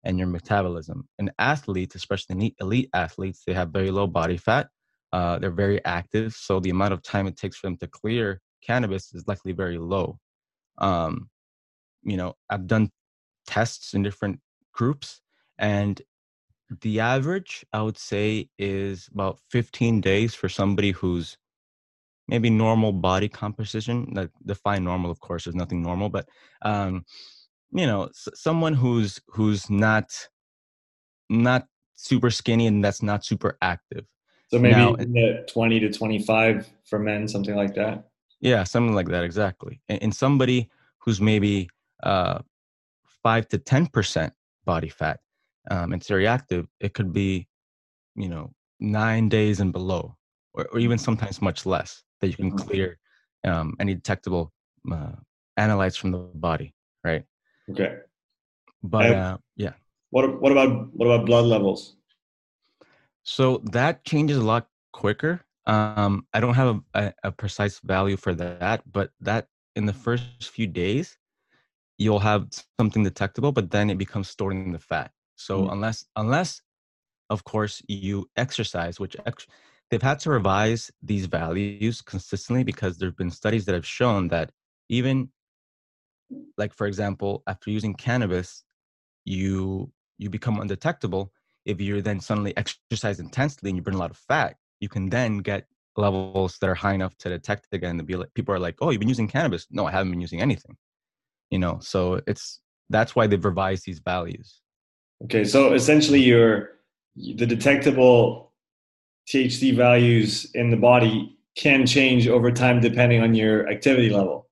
[0.05, 1.09] and your metabolism.
[1.19, 4.69] And athletes, especially elite athletes, they have very low body fat.
[5.13, 8.41] Uh, they're very active, so the amount of time it takes for them to clear
[8.63, 10.19] cannabis is likely very low.
[10.79, 11.31] Um,
[12.07, 12.89] you know i've done
[13.47, 14.41] tests in different
[14.73, 15.21] groups
[15.59, 16.01] and
[16.81, 21.37] the average i would say is about 15 days for somebody who's
[22.29, 26.29] maybe normal body composition like define normal of course there's nothing normal but
[26.63, 27.05] um
[27.73, 30.11] you know s- someone who's who's not
[31.29, 34.05] not super skinny and that's not super active.
[34.49, 38.09] So maybe now, in the 20 to 25 for men something like that?
[38.41, 39.81] Yeah something like that exactly.
[39.89, 41.69] And, and somebody who's maybe
[42.03, 42.41] uh,
[43.23, 44.33] five to ten percent
[44.65, 45.21] body fat
[45.71, 47.49] um, and very active, it could be,
[48.15, 50.17] you know, nine days and below,
[50.55, 52.69] or, or even sometimes much less that you can mm-hmm.
[52.69, 52.99] clear
[53.45, 54.53] um, any detectable
[54.91, 55.13] uh,
[55.59, 56.75] analytes from the body,
[57.05, 57.25] right?
[57.71, 57.97] Okay.
[58.83, 59.73] But uh, yeah.
[60.11, 61.97] What what about what about blood levels?
[63.23, 65.41] So that changes a lot quicker.
[65.67, 69.93] Um, I don't have a, a, a precise value for that, but that in the
[69.93, 71.19] first few days,
[71.99, 72.47] you'll have
[72.79, 75.11] something detectable, but then it becomes stored in the fat.
[75.37, 75.73] So mm.
[75.73, 76.63] unless unless
[77.31, 79.47] of course you exercise, which ex-
[79.91, 84.51] they've had to revise these values consistently because there've been studies that have shown that
[84.89, 85.31] even
[86.59, 88.65] like for example, after using cannabis,
[89.25, 91.33] you you become undetectable.
[91.65, 95.11] If you're then suddenly exercise intensely and you burn a lot of fat, you can
[95.11, 97.99] then get levels that are high enough to detect again.
[97.99, 100.21] to be like, people are like, "Oh, you've been using cannabis?" No, I haven't been
[100.21, 100.77] using anything
[101.51, 104.61] you know so it's that's why they've revised these values
[105.25, 106.71] okay so essentially your
[107.17, 108.53] the detectable
[109.29, 114.49] thc values in the body can change over time depending on your activity level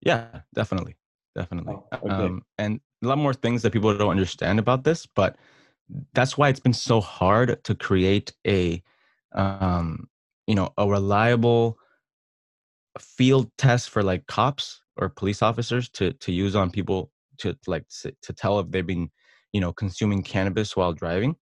[0.00, 0.94] yeah definitely
[1.34, 2.14] definitely oh, okay.
[2.14, 5.36] um, and a lot more things that people don't understand about this but
[6.12, 8.82] that's why it's been so hard to create a
[9.34, 10.08] um,
[10.46, 11.78] you know a reliable
[12.98, 17.84] field test for like cops or police officers to to use on people to like
[18.22, 19.10] to tell if they've been
[19.52, 21.36] you know consuming cannabis while driving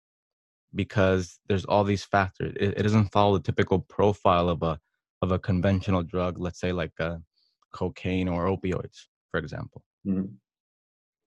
[0.75, 4.79] because there's all these factors it, it doesn't follow the typical profile of a
[5.21, 7.17] of a conventional drug let's say like uh,
[7.73, 10.27] cocaine or opioids for example mm-hmm.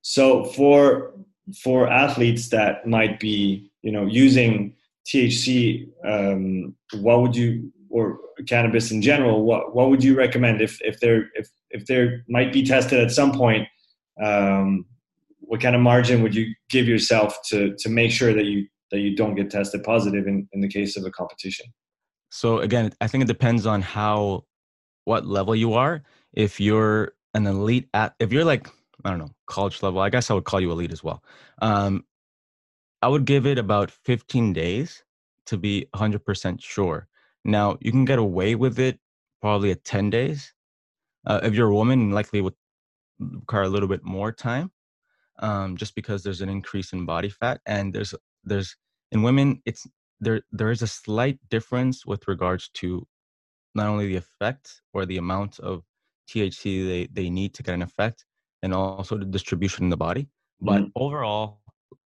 [0.01, 1.13] so for
[1.61, 8.91] for athletes that might be you know using THC, um, what would you or cannabis
[8.91, 9.43] in general?
[9.45, 13.11] What what would you recommend if if there if if there might be tested at
[13.11, 13.67] some point?
[14.21, 14.85] Um,
[15.47, 18.99] what kind of margin would you give yourself to to make sure that you that
[18.99, 21.65] you don't get tested positive in in the case of a competition?
[22.31, 24.45] So again, I think it depends on how
[25.05, 26.03] what level you are.
[26.33, 28.67] If you're an elite at if you're like
[29.05, 30.01] I don't know, college level.
[30.01, 31.23] I guess I would call you elite as well.
[31.61, 32.05] Um,
[33.01, 35.03] I would give it about 15 days
[35.45, 37.07] to be 100% sure.
[37.43, 38.99] Now, you can get away with it
[39.41, 40.53] probably at 10 days.
[41.27, 42.55] Uh, if you're a woman, likely would
[43.19, 44.71] require a little bit more time,
[45.39, 48.75] um, just because there's an increase in body fat, and there's there's
[49.11, 49.87] in women, it's
[50.19, 53.05] there there is a slight difference with regards to
[53.73, 55.83] not only the effect or the amount of
[56.29, 58.25] THC they, they need to get an effect,
[58.63, 60.27] and also the distribution in the body.
[60.61, 61.59] But mm overall,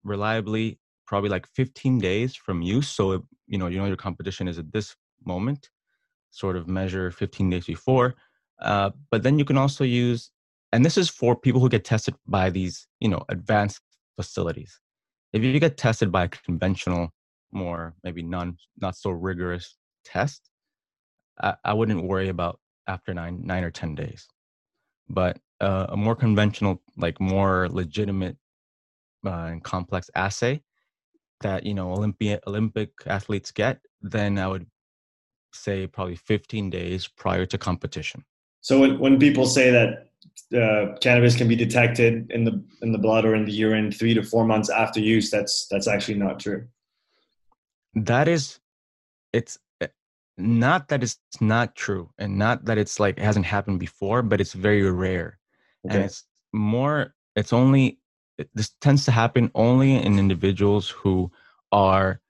[0.04, 2.88] reliably, probably like 15 days from use.
[2.88, 5.68] So, if, you know, you know your competition is at this moment,
[6.30, 8.14] sort of measure 15 days before.
[8.60, 10.30] Uh, but then you can also use,
[10.72, 13.80] and this is for people who get tested by these, you know, advanced
[14.16, 14.80] facilities.
[15.32, 17.10] If you get tested by a conventional,
[17.52, 20.50] more maybe non not so rigorous test,
[21.40, 24.26] I, I wouldn't worry about after nine nine or ten days.
[25.08, 28.36] But uh, a more conventional, like more legitimate
[29.24, 30.62] uh, and complex assay
[31.40, 34.66] that you know Olympic Olympic athletes get, then I would
[35.52, 38.24] say probably 15 days prior to competition.
[38.60, 40.07] So when, when people say that
[40.54, 44.14] uh, cannabis can be detected in the in the blood or in the urine three
[44.14, 46.66] to four months after use, that's that's actually not true.
[47.94, 48.60] That is,
[49.32, 49.58] it's
[50.36, 54.40] not that it's not true, and not that it's like it hasn't happened before, but
[54.40, 55.38] it's very rare
[55.86, 55.96] okay.
[55.96, 57.98] and it's more it's only
[58.54, 61.30] this tends to happen only in individuals who
[61.72, 62.20] are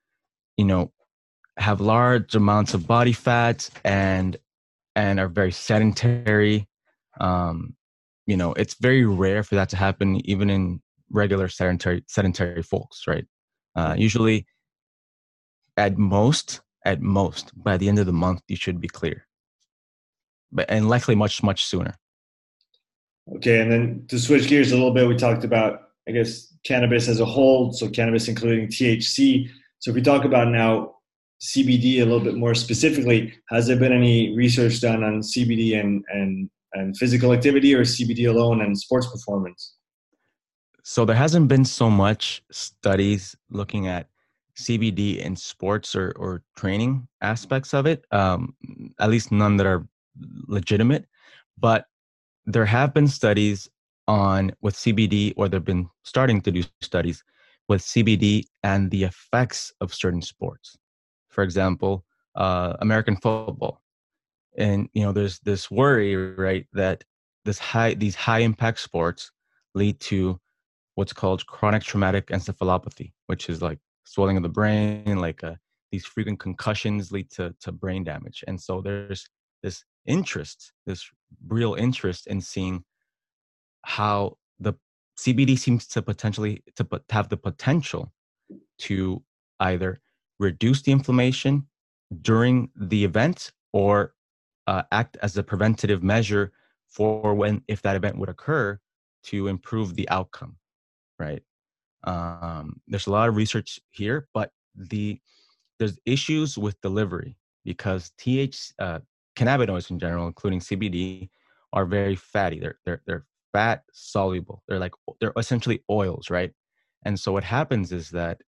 [0.56, 0.92] you know
[1.56, 4.36] have large amounts of body fat and
[4.96, 6.68] and are very sedentary
[7.20, 7.74] um
[8.28, 13.04] you know it's very rare for that to happen even in regular sedentary sedentary folks
[13.08, 13.26] right?
[13.74, 14.46] Uh usually
[15.76, 19.26] at most at most by the end of the month you should be clear.
[20.52, 21.94] But and likely much much sooner.
[23.36, 27.08] Okay, and then to switch gears a little bit, we talked about, I guess, cannabis
[27.08, 29.50] as a whole, so cannabis including THC.
[29.80, 30.94] So if we talk about now
[31.42, 36.04] CBD a little bit more specifically, has there been any research done on CBD and
[36.08, 39.74] and and physical activity or CBD alone and sports performance?
[40.82, 44.08] So there hasn't been so much studies looking at
[44.58, 48.54] CBD in sports or, or training aspects of it, um,
[48.98, 49.86] at least none that are
[50.46, 51.06] legitimate.
[51.58, 51.86] But
[52.46, 53.68] there have been studies
[54.08, 57.22] on with CBD, or they've been starting to do studies
[57.68, 60.76] with CBD and the effects of certain sports.
[61.28, 62.04] For example,
[62.34, 63.82] uh, American football,
[64.56, 67.04] and you know, there's this worry, right, that
[67.44, 69.30] this high these high impact sports
[69.74, 70.40] lead to
[70.94, 75.54] what's called chronic traumatic encephalopathy, which is like swelling of the brain, like uh,
[75.92, 79.28] these frequent concussions lead to to brain damage, and so there's
[79.62, 81.08] this interest, this
[81.46, 82.84] real interest in seeing
[83.82, 84.74] how the
[85.18, 88.12] CBD seems to potentially to have the potential
[88.78, 89.22] to
[89.60, 90.00] either
[90.38, 91.66] reduce the inflammation
[92.22, 94.14] during the event or
[94.68, 96.52] uh, act as a preventative measure
[96.90, 98.80] for when if that event would occur
[99.24, 100.56] to improve the outcome
[101.18, 101.42] right
[102.04, 105.20] um, there's a lot of research here but the
[105.78, 109.00] there's issues with delivery because th uh,
[109.36, 111.30] cannabinoids in general, including CBD,
[111.72, 112.60] are very fatty.
[112.60, 114.64] They're they're they're fat soluble.
[114.68, 116.52] They're like they're essentially oils, right?
[117.04, 118.42] And so what happens is that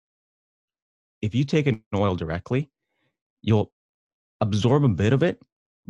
[1.22, 2.70] if you take an oil directly,
[3.42, 3.72] you'll
[4.42, 5.40] absorb a bit of it,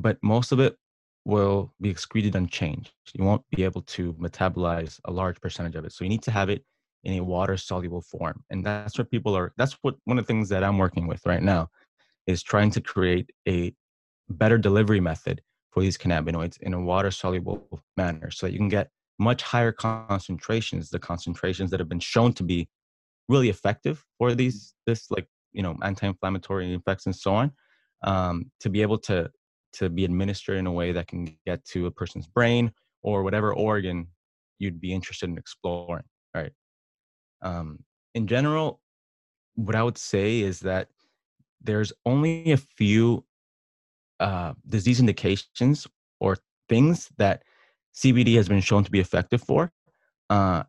[0.01, 0.77] but most of it
[1.25, 2.93] will be excreted unchanged.
[3.15, 5.93] You won't be able to metabolize a large percentage of it.
[5.93, 6.65] So you need to have it
[7.05, 8.43] in a water soluble form.
[8.51, 11.25] And that's what people are that's what one of the things that I'm working with
[11.27, 11.69] right now
[12.27, 13.75] is trying to create a
[14.29, 18.69] better delivery method for these cannabinoids in a water soluble manner so that you can
[18.69, 22.69] get much higher concentrations, the concentrations that have been shown to be
[23.29, 27.53] really effective for these this like you know anti-inflammatory effects and so on
[28.03, 29.31] um, to be able to
[29.73, 33.55] to be administered in a way that can get to a person's brain or whatever
[33.55, 34.07] organ
[34.59, 36.05] you'd be interested in exploring
[36.35, 36.53] right?
[37.43, 37.81] Um,
[38.15, 38.81] in general
[39.55, 40.89] what i would say is that
[41.61, 43.25] there's only a few
[44.19, 45.87] uh, disease indications
[46.21, 46.37] or
[46.69, 47.43] things that
[47.95, 49.73] cbd has been shown to be effective for
[50.31, 50.63] uh,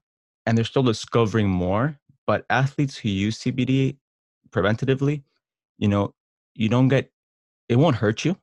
[0.46, 3.98] and they're still discovering more but athletes who use cbd
[4.50, 5.24] preventatively
[5.78, 6.14] you know
[6.56, 7.12] you don't get
[7.70, 8.36] it won't hurt you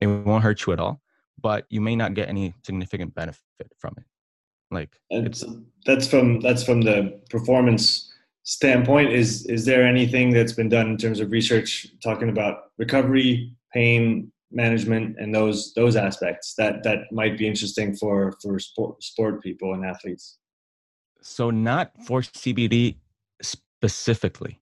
[0.00, 1.00] it won't hurt you at all
[1.42, 3.40] but you may not get any significant benefit
[3.78, 4.04] from it.
[4.70, 5.44] Like it's
[5.84, 8.12] that's from that's from the performance
[8.44, 9.12] standpoint.
[9.12, 14.30] Is is there anything that's been done in terms of research talking about recovery pain
[14.52, 19.74] management and those those aspects that that might be interesting for for sport sport people
[19.74, 20.38] and athletes?
[21.20, 22.96] So not for cbd
[23.42, 24.60] specifically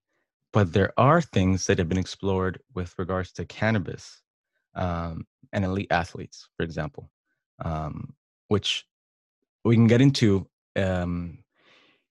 [0.53, 4.23] but there are things that have been explored with regards to cannabis
[4.75, 7.11] um, and elite athletes, for example,
[7.65, 8.15] um,
[8.49, 8.85] which
[9.65, 10.47] we can get into.
[10.77, 11.39] Um,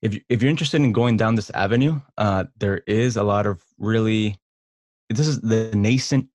[0.02, 3.64] if if you're interested in going down this avenue, uh, there is a lot of
[3.78, 4.38] really.
[5.10, 6.28] This is the nascent.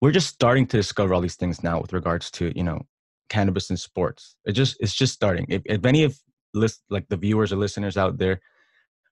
[0.00, 2.82] We're just starting to discover all these things now with regards to you know
[3.28, 4.36] cannabis and sports.
[4.46, 5.46] It just it's just starting.
[5.48, 6.18] If, if any of
[6.54, 8.40] list like the viewers or listeners out there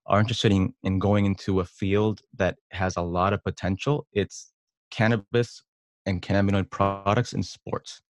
[0.06, 4.52] are interested in, in going into a field that has a lot of potential, it's
[4.90, 5.62] cannabis
[6.06, 8.02] and cannabinoid products in sports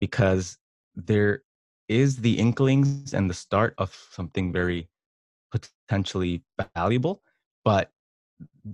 [0.00, 0.58] because
[0.94, 1.42] there
[1.88, 4.88] is the inklings and the start of something very
[5.50, 6.42] potentially
[6.74, 7.22] valuable
[7.64, 7.90] but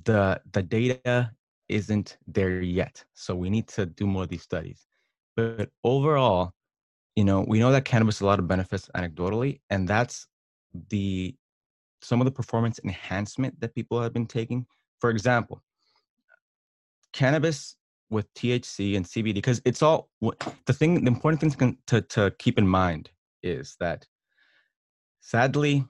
[0.05, 1.31] the the data
[1.69, 3.05] isn't there yet.
[3.15, 4.87] So we need to do more of these studies.
[5.37, 6.53] But overall
[7.17, 10.27] you know we know that cannabis a lot of benefits anecdotally and that's
[10.91, 11.35] the
[12.03, 14.67] some of the performance enhancement that people have been taking.
[15.01, 15.63] For example
[17.13, 17.77] cannabis
[18.11, 21.05] with THC and CBD because it's all the thing.
[21.05, 23.11] The important thing to, to keep in mind
[23.43, 24.07] is that
[25.21, 25.85] sadly,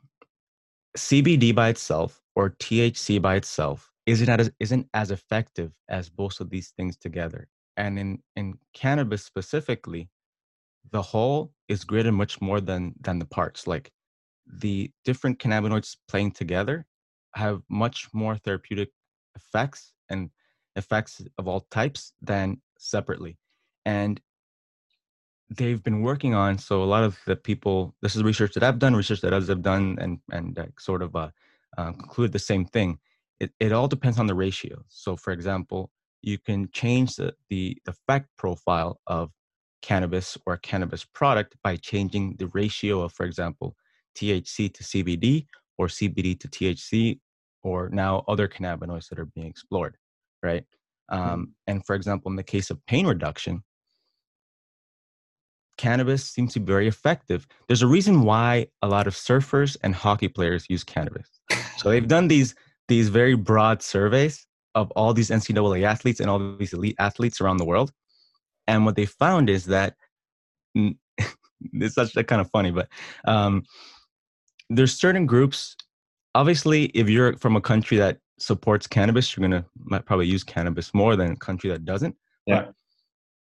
[0.97, 6.51] CBD by itself or THC by itself isn't as isn't as effective as both of
[6.51, 7.49] these things together.
[7.77, 10.09] And in in cannabis specifically,
[10.91, 13.67] the whole is greater much more than than the parts.
[13.67, 13.91] Like
[14.47, 16.87] the different cannabinoids playing together
[17.35, 18.91] have much more therapeutic
[19.35, 20.31] effects and
[20.77, 23.39] effects of all types than separately.
[23.85, 24.21] And
[25.51, 28.81] they've been working on so a lot of the people this is research that i've
[28.81, 31.31] done research that others have done and and uh, sort of uh,
[31.77, 32.99] uh, conclude the same thing.
[33.39, 34.83] It, it all depends on the ratio.
[34.89, 35.91] So for example
[36.23, 39.31] you can change the, the effect profile of
[39.83, 43.77] cannabis or cannabis product by changing the ratio of for example
[44.17, 45.47] thc to cbd
[45.77, 47.21] or cbd to thc
[47.63, 49.97] or now other cannabinoids that are being explored
[50.47, 50.65] right?
[51.11, 51.29] Mm-hmm.
[51.33, 53.63] Um, and for example, in the case of pain reduction,
[55.77, 57.47] cannabis seems to be very effective.
[57.69, 61.29] There's a reason why a lot of surfers and hockey players use cannabis.
[61.79, 62.55] So they've done these
[62.89, 67.57] these very broad surveys of all these NCAA athletes and all these elite athletes around
[67.57, 67.93] the world,
[68.67, 69.95] and what they found is that
[70.75, 72.89] it's actually kind of funny, but
[73.27, 73.65] um,
[74.71, 75.77] there's certain groups.
[76.35, 80.93] Obviously, if you're from a country that supports cannabis, you're gonna might probably use cannabis
[80.95, 82.15] more than a country that doesn't.
[82.47, 82.65] Yeah.
[82.65, 82.75] But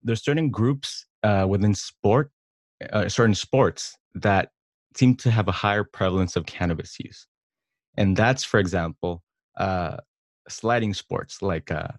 [0.03, 2.31] there's certain groups uh, within sport,
[2.91, 4.49] uh, certain sports that
[4.95, 7.27] seem to have a higher prevalence of cannabis use,
[7.97, 9.23] and that's, for example,
[9.57, 9.97] uh,
[10.49, 11.89] sliding sports like uh,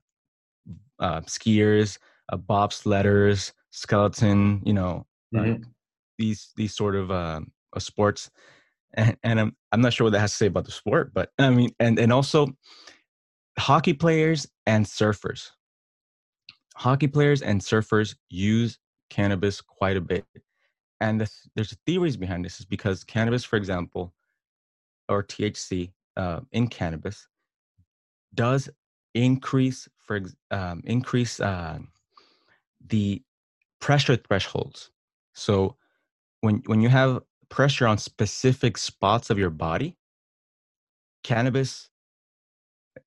[0.98, 1.98] uh, skiers,
[2.30, 4.62] uh, bobsledders, skeleton.
[4.64, 5.62] You know, mm-hmm.
[6.18, 8.30] these these sort of um, sports
[8.94, 11.30] and, and I'm I'm not sure what that has to say about the sport, but
[11.38, 12.48] I mean, and and also
[13.58, 15.50] hockey players and surfers.
[16.76, 18.78] Hockey players and surfers use
[19.10, 20.24] cannabis quite a bit,
[21.00, 22.60] and the, there's theories behind this.
[22.60, 24.12] Is because cannabis, for example,
[25.08, 27.26] or THC uh, in cannabis,
[28.34, 28.68] does
[29.14, 30.20] increase for
[30.50, 31.78] um, increase uh,
[32.86, 33.22] the
[33.80, 34.90] pressure thresholds.
[35.34, 35.76] So
[36.40, 37.22] when when you have
[37.52, 39.94] pressure on specific spots of your body,
[41.22, 41.90] cannabis,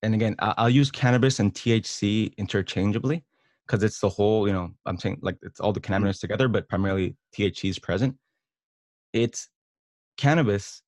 [0.03, 3.23] and again, I'll use cannabis and THC interchangeably
[3.65, 6.05] because it's the whole, you know, I'm saying like it's all the mm-hmm.
[6.05, 8.15] cannabinoids together, but primarily THC is present.
[9.13, 9.49] It's
[10.17, 10.83] cannabis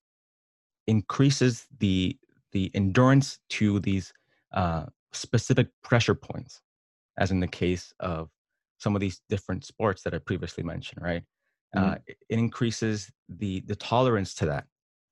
[0.86, 2.16] increases the
[2.52, 4.12] the endurance to these
[4.52, 6.60] uh, specific pressure points,
[7.18, 8.30] as in the case of
[8.78, 11.24] some of these different sports that I previously mentioned, right?
[11.76, 11.90] Mm-hmm.
[11.90, 14.64] uh, it increases the the tolerance to that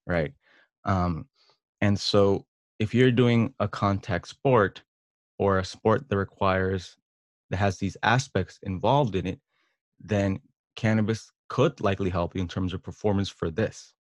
[0.06, 0.32] right
[0.84, 1.26] um,
[1.80, 2.46] and so
[2.78, 4.82] if you're doing a contact sport
[5.38, 6.96] or a sport that requires
[7.50, 9.40] that has these aspects involved in it,
[10.00, 10.40] then
[10.74, 13.94] cannabis could likely help you in terms of performance for this.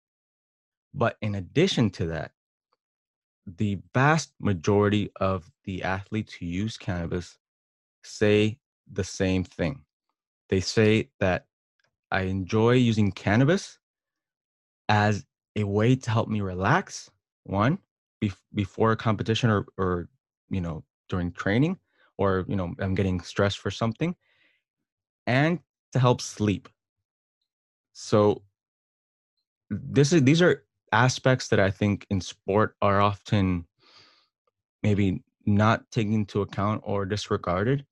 [0.94, 2.32] But in addition to that,
[3.46, 7.38] the vast majority of the athletes who use cannabis
[8.04, 8.60] say
[8.92, 9.82] the same thing.
[10.50, 11.46] They say that
[12.14, 13.80] I enjoy using cannabis
[14.88, 17.10] as a way to help me relax,
[17.44, 17.80] one,
[18.54, 20.08] before a competition or, or,
[20.50, 21.80] you know, during training,
[22.18, 24.16] or, you know, I'm getting stressed for something,
[25.26, 25.60] and
[25.92, 26.70] to help sleep.
[27.94, 28.44] So
[29.70, 33.66] this is these are aspects that I think in sport are often
[34.84, 37.86] maybe not taken into account or disregarded,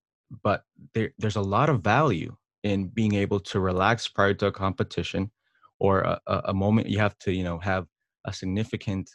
[0.43, 0.63] but
[0.93, 5.31] there, there's a lot of value in being able to relax prior to a competition
[5.79, 7.87] or a, a moment you have to, you know, have
[8.25, 9.09] a significant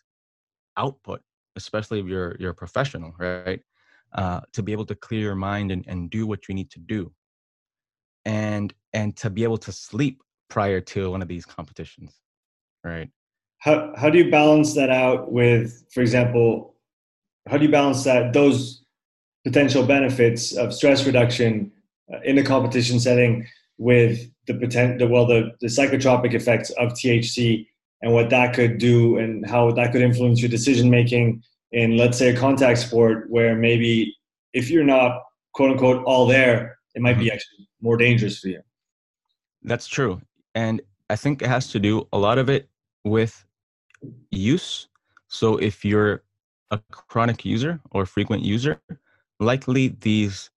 [0.76, 1.20] output,
[1.54, 3.60] especially if you're you're a professional, right?
[4.12, 6.78] Uh, to be able to clear your mind and, and do what you need to
[6.80, 7.12] do,
[8.24, 12.20] and and to be able to sleep prior to one of these competitions,
[12.84, 13.10] right?
[13.58, 16.76] how how do you balance that out with, for example,
[17.48, 18.84] how do you balance that those
[19.44, 21.72] potential benefits of stress reduction
[22.24, 23.46] in a competition setting
[23.78, 27.66] with the potential, well, the, the psychotropic effects of THC
[28.02, 31.42] and what that could do and how that could influence your decision making
[31.72, 34.14] in, let's say, a contact sport where maybe
[34.52, 37.34] if you're not quote unquote all there, it might be mm-hmm.
[37.34, 38.60] actually more dangerous for you.
[39.62, 40.20] That's true.
[40.54, 40.80] And
[41.10, 42.68] I think it has to do a lot of it
[43.04, 43.44] with
[44.30, 44.88] use.
[45.28, 46.22] So if you're
[46.70, 48.80] a chronic user or frequent user,
[49.40, 50.50] likely these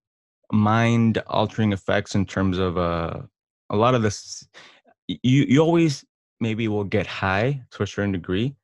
[0.52, 3.20] mind altering effects in terms of uh,
[3.70, 4.48] a lot of this,
[5.08, 6.06] you, you always
[6.40, 8.56] maybe will get high to a certain degree,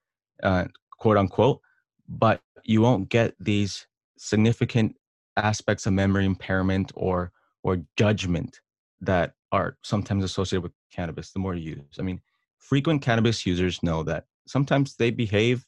[0.43, 0.65] uh,
[0.97, 1.61] quote unquote,
[2.07, 4.95] but you won't get these significant
[5.37, 7.31] aspects of memory impairment or
[7.63, 8.61] or judgment
[9.01, 11.99] that are sometimes associated with cannabis the more you use.
[11.99, 12.21] I mean,
[12.57, 15.65] frequent cannabis users know that sometimes they behave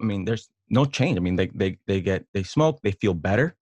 [0.00, 3.14] i mean there's no change i mean they they they get they smoke they feel
[3.14, 3.56] better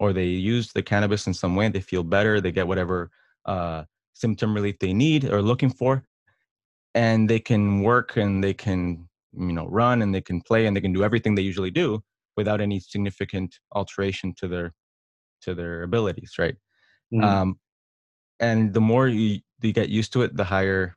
[0.00, 3.10] or they use the cannabis in some way they feel better they get whatever
[3.46, 3.84] uh,
[4.14, 6.04] symptom relief they need or looking for
[6.94, 10.76] and they can work and they can you know run and they can play and
[10.76, 12.02] they can do everything they usually do
[12.36, 14.72] without any significant alteration to their
[15.40, 16.56] to their abilities right
[17.14, 17.22] mm.
[17.22, 17.56] um
[18.40, 20.96] and the more you you get used to it the higher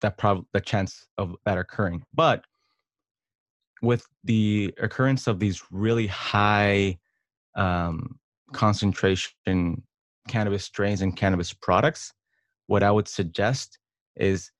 [0.00, 2.02] that prob the chance of that occurring.
[2.14, 2.44] But
[3.82, 6.98] with the occurrence of these really high
[7.54, 8.17] um,
[8.52, 9.82] concentration
[10.28, 12.12] cannabis strains and cannabis products,
[12.66, 13.78] what I would suggest
[14.16, 14.50] is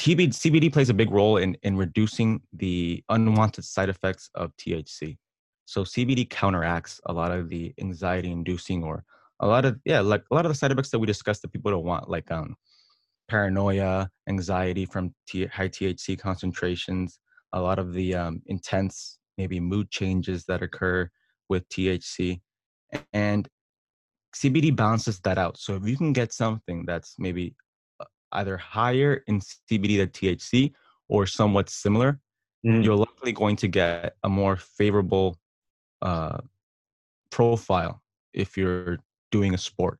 [0.00, 5.16] CBD plays a big role in, in reducing the unwanted side effects of THC.
[5.64, 9.04] So CBD counteracts a lot of the anxiety inducing or
[9.38, 11.52] a lot of yeah like a lot of the side effects that we discussed that
[11.52, 12.56] people don't want like um
[13.28, 17.18] paranoia, anxiety from T- high THC concentrations,
[17.52, 21.08] a lot of the um, intense, maybe mood changes that occur
[21.52, 22.40] with THC.
[23.12, 23.48] And
[24.34, 25.58] CBD balances that out.
[25.58, 27.54] So if you can get something that's maybe
[28.00, 30.72] uh, either higher in CBD than THC
[31.08, 32.18] or somewhat similar,
[32.66, 32.82] mm.
[32.82, 35.36] you're likely going to get a more favorable
[36.00, 36.38] uh,
[37.30, 38.98] profile if you're
[39.30, 39.98] doing a sport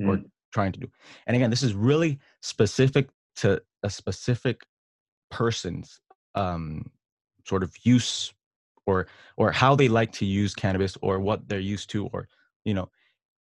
[0.00, 0.08] mm.
[0.08, 0.22] or
[0.52, 0.88] trying to do.
[1.26, 4.62] And again, this is really specific to a specific
[5.30, 6.00] person's
[6.34, 6.90] um,
[7.44, 8.32] sort of use
[8.86, 9.06] or
[9.36, 12.28] or how they like to use cannabis or what they're used to or
[12.64, 12.88] you know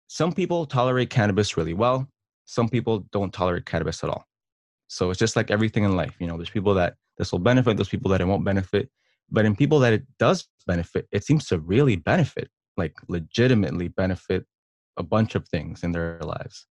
[0.08, 2.08] some people tolerate cannabis really well
[2.46, 4.26] some people don't tolerate cannabis at all.
[4.88, 7.78] So it's just like everything in life you know there's people that this will benefit
[7.78, 8.90] there's people that it won't benefit
[9.30, 14.46] but in people that it does benefit it seems to really benefit like legitimately benefit
[14.98, 16.68] a bunch of things in their lives.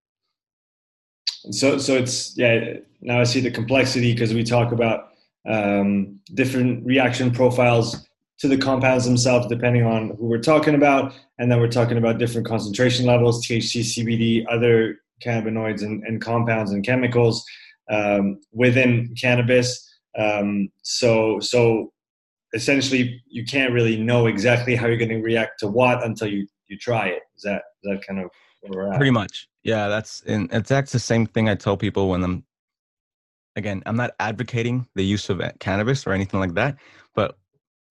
[1.51, 5.09] So so it's yeah now i see the complexity because we talk about
[5.47, 8.07] um, different reaction profiles
[8.41, 11.13] to the compounds themselves depending on who we're talking about.
[11.37, 16.71] And then we're talking about different concentration levels thc cbd other cannabinoids and, and compounds
[16.71, 17.45] and chemicals
[17.89, 19.87] um, within cannabis.
[20.17, 21.93] Um, so so
[22.53, 26.47] essentially you can't really know exactly how you're going to react to what until you
[26.67, 27.21] you try it.
[27.35, 28.29] Is that is that kind of
[28.97, 29.47] Pretty much.
[29.63, 32.43] Yeah, that's and that's the same thing I tell people when I'm
[33.55, 36.77] again, I'm not advocating the use of cannabis or anything like that,
[37.15, 37.37] but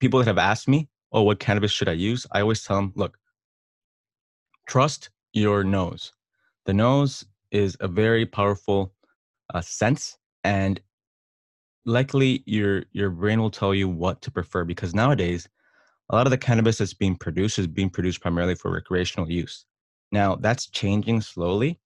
[0.01, 2.93] people that have asked me, "Oh, what cannabis should I use?" I always tell them,
[2.97, 3.19] "Look,
[4.67, 6.13] trust your nose.
[6.67, 8.93] The nose is a very powerful
[9.55, 10.81] uh, sense, and
[11.85, 15.49] likely your your brain will tell you what to prefer because nowadays
[16.11, 19.65] a lot of the cannabis that's being produced is being produced primarily for recreational use.
[20.13, 21.79] Now that's changing slowly,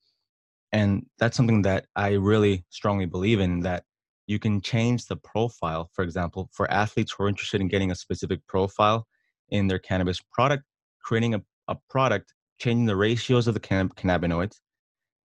[0.72, 3.60] and that's something that I really strongly believe in.
[3.60, 3.84] That
[4.26, 7.94] you can change the profile, for example, for athletes who are interested in getting a
[7.94, 9.06] specific profile
[9.50, 10.64] in their cannabis product,
[11.02, 14.56] creating a, a product, changing the ratios of the cannabinoids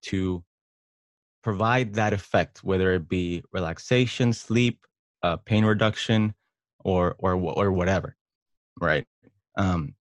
[0.03, 0.43] to
[1.43, 4.81] provide that effect, whether it be relaxation, sleep,
[5.23, 6.35] uh, pain reduction,
[6.85, 8.17] or or or whatever,
[8.81, 9.07] right?
[9.57, 9.95] Um,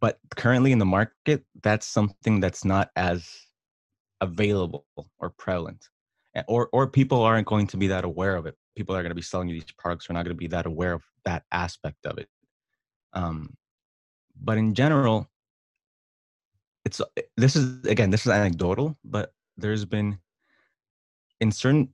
[0.00, 3.28] but currently in the market, that's something that's not as
[4.20, 4.86] available
[5.18, 5.88] or prevalent,
[6.46, 8.56] or or people aren't going to be that aware of it.
[8.76, 10.66] People are going to be selling you these products are not going to be that
[10.66, 12.28] aware of that aspect of it.
[13.12, 13.56] Um,
[14.40, 15.28] but in general,
[16.84, 17.00] it's
[17.36, 20.18] this is again this is anecdotal, but there's been
[21.40, 21.88] in certain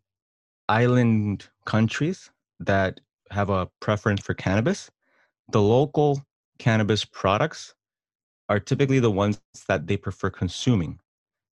[0.68, 2.30] island countries
[2.60, 4.90] that have a preference for cannabis,
[5.50, 6.22] the local
[6.58, 7.74] cannabis products
[8.48, 10.98] are typically the ones that they prefer consuming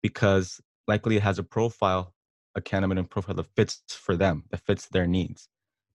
[0.02, 2.14] because likely it has a profile,
[2.56, 5.50] a cannabinoid profile that fits for them, that fits their needs.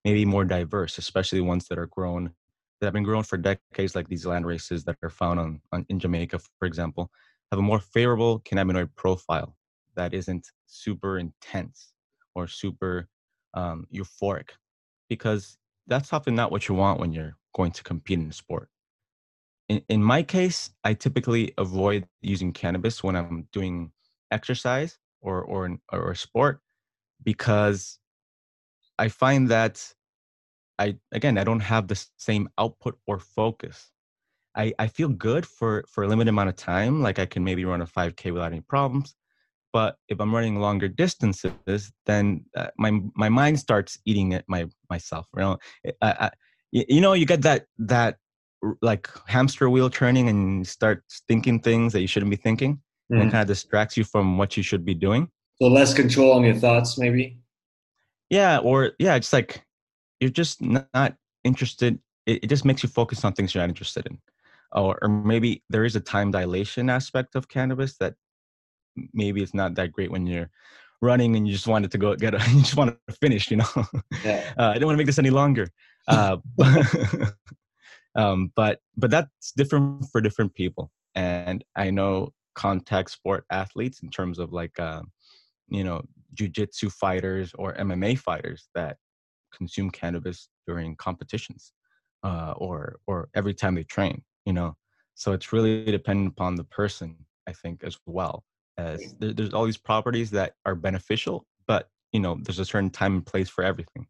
[0.05, 2.33] Maybe more diverse, especially ones that are grown
[2.81, 5.85] that have been grown for decades, like these land races that are found on, on
[5.89, 7.11] in Jamaica, for example,
[7.51, 9.55] have a more favorable cannabinoid profile
[9.95, 11.93] that isn't super intense
[12.33, 13.07] or super
[13.53, 14.49] um, euphoric
[15.09, 15.57] because
[15.87, 18.69] that's often not what you want when you're going to compete in a sport.
[19.69, 23.91] In, in my case, I typically avoid using cannabis when I'm doing
[24.31, 26.59] exercise or or or sport
[27.23, 27.99] because
[28.97, 29.93] I find that
[30.79, 33.91] I again I don't have the same output or focus.
[34.55, 37.63] I, I feel good for for a limited amount of time, like I can maybe
[37.65, 39.15] run a 5K without any problems.
[39.73, 44.67] But if I'm running longer distances, then uh, my my mind starts eating it my
[44.89, 45.27] myself.
[45.35, 45.57] You know,
[46.01, 46.31] I, I,
[46.71, 48.17] you know, you get that that
[48.81, 52.81] like hamster wheel turning and start thinking things that you shouldn't be thinking,
[53.11, 53.21] mm-hmm.
[53.21, 55.29] and it kind of distracts you from what you should be doing.
[55.61, 57.37] So less control on your thoughts, maybe.
[58.29, 59.63] Yeah, or yeah, it's like
[60.19, 61.99] you're just not interested.
[62.25, 64.19] It, it just makes you focus on things you're not interested in,
[64.71, 68.15] or or maybe there is a time dilation aspect of cannabis that
[69.13, 70.49] maybe it's not that great when you're
[71.01, 73.57] running and you just wanted to go get a, you just want to finish you
[73.57, 73.85] know
[74.23, 74.53] yeah.
[74.57, 75.67] uh, i don't want to make this any longer
[76.07, 76.37] uh,
[78.15, 84.09] um, but but that's different for different people and i know contact sport athletes in
[84.09, 85.01] terms of like uh,
[85.69, 86.01] you know
[86.33, 88.97] jiu-jitsu fighters or mma fighters that
[89.53, 91.73] consume cannabis during competitions
[92.23, 94.75] uh, or or every time they train you know?
[95.13, 97.15] So it's really dependent upon the person
[97.47, 98.43] i think as well
[98.77, 102.89] as there, there's all these properties that are beneficial but you know there's a certain
[102.89, 104.07] time and place for everything.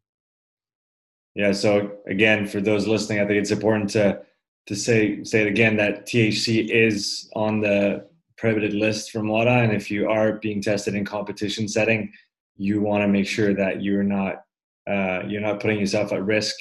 [1.36, 4.22] Yeah so again for those listening i think it's important to
[4.68, 8.06] to say say it again that thc is on the
[8.42, 12.12] prohibited list from WADA and if you are being tested in competition setting
[12.58, 14.42] you want to make sure that you're not
[14.90, 16.56] uh, you're not putting yourself at risk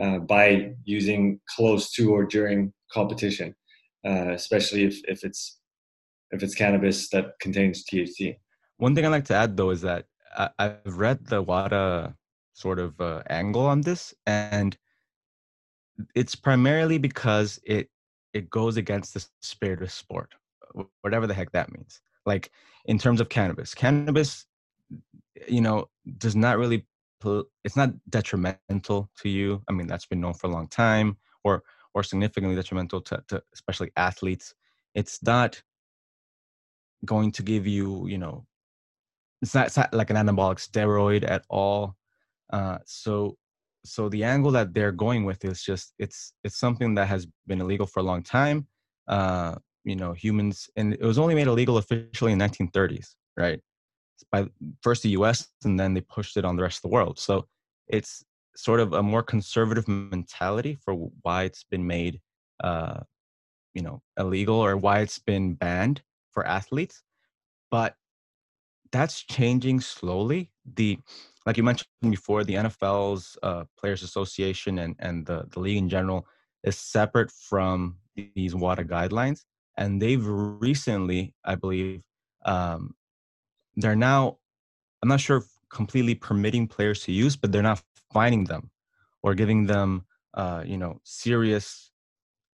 [0.00, 3.52] uh, by using close to or during competition
[4.06, 5.58] uh, especially if, if it's
[6.30, 8.36] if it's cannabis that contains THC.
[8.78, 10.06] One thing I like to add though is that
[10.36, 12.14] I, have read the WADA
[12.52, 14.76] sort of uh, angle on this, and
[16.14, 17.88] it's primarily because it
[18.32, 20.34] it goes against the spirit of sport,
[21.02, 22.00] whatever the heck that means.
[22.24, 22.50] Like
[22.86, 24.46] in terms of cannabis, cannabis,
[25.48, 25.88] you know,
[26.18, 26.86] does not really
[27.64, 29.62] it's not detrimental to you.
[29.68, 31.62] I mean, that's been known for a long time, or
[31.94, 34.54] or significantly detrimental to, to especially athletes.
[34.94, 35.62] It's not
[37.04, 38.46] going to give you, you know,
[39.42, 41.96] it's not, it's not like an anabolic steroid at all.
[42.52, 43.36] Uh, so,
[43.84, 47.60] so the angle that they're going with is just it's it's something that has been
[47.60, 48.66] illegal for a long time.
[49.08, 49.54] Uh,
[49.86, 53.60] you know, humans, and it was only made illegal officially in 1930s, right?
[54.32, 54.46] By
[54.82, 55.48] first the U.S.
[55.64, 57.18] and then they pushed it on the rest of the world.
[57.18, 57.46] So
[57.86, 58.24] it's
[58.56, 62.20] sort of a more conservative mentality for why it's been made,
[62.64, 63.00] uh,
[63.74, 67.02] you know, illegal or why it's been banned for athletes,
[67.70, 67.94] but
[68.90, 70.50] that's changing slowly.
[70.74, 70.98] The
[71.44, 75.88] like you mentioned before, the NFL's uh, Players Association and and the the league in
[75.88, 76.26] general
[76.64, 77.98] is separate from
[78.34, 79.44] these WADA guidelines,
[79.76, 82.02] and they've recently, I believe,
[82.44, 82.94] um,
[83.76, 84.38] they're now.
[85.02, 88.70] I'm not sure completely permitting players to use, but they're not fining them
[89.22, 91.90] or giving them, uh, you know, serious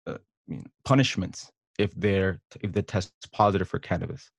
[0.07, 0.19] uh,
[0.85, 4.31] punishments if they're if they test positive for cannabis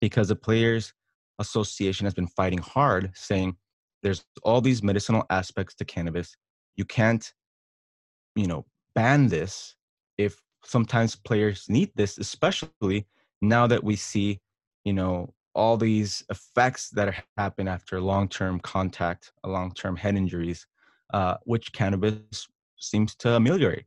[0.00, 0.92] because the players
[1.38, 3.56] association has been fighting hard saying
[4.02, 6.36] there's all these medicinal aspects to cannabis.
[6.76, 7.32] You can't,
[8.34, 9.76] you know, ban this
[10.18, 13.06] if sometimes players need this, especially
[13.40, 14.40] now that we see,
[14.84, 20.66] you know, all these effects that happen after long-term contact, long-term head injuries,
[21.12, 22.48] uh, which cannabis
[22.78, 23.84] seems to ameliorate.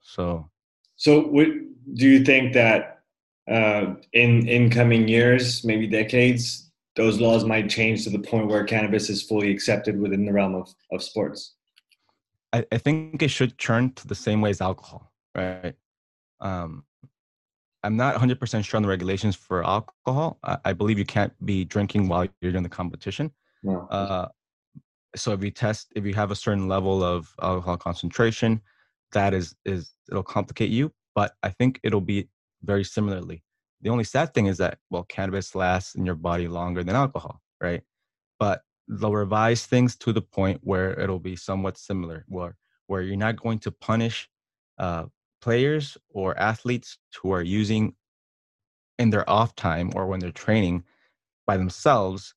[0.00, 0.50] So,
[0.96, 1.48] so what,
[1.94, 3.00] do you think that
[3.50, 8.64] uh, in in coming years, maybe decades, those laws might change to the point where
[8.64, 11.54] cannabis is fully accepted within the realm of, of sports?
[12.52, 15.74] I, I think it should turn to the same way as alcohol, right?
[16.40, 16.84] Um,
[17.84, 20.38] I'm not 100% sure on the regulations for alcohol.
[20.42, 23.30] I, I, believe you can't be drinking while you're doing the competition.
[23.62, 23.86] No.
[23.90, 24.28] Uh,
[25.16, 28.60] so if you test, if you have a certain level of alcohol concentration,
[29.12, 30.92] that is is it'll complicate you.
[31.14, 32.28] But I think it'll be
[32.62, 33.42] very similarly.
[33.80, 37.40] The only sad thing is that well, cannabis lasts in your body longer than alcohol,
[37.60, 37.82] right?
[38.38, 43.16] But they'll revise things to the point where it'll be somewhat similar, where where you're
[43.16, 44.28] not going to punish
[44.78, 45.04] uh,
[45.40, 47.94] players or athletes who are using
[48.98, 50.84] in their off time or when they're training
[51.46, 52.34] by themselves,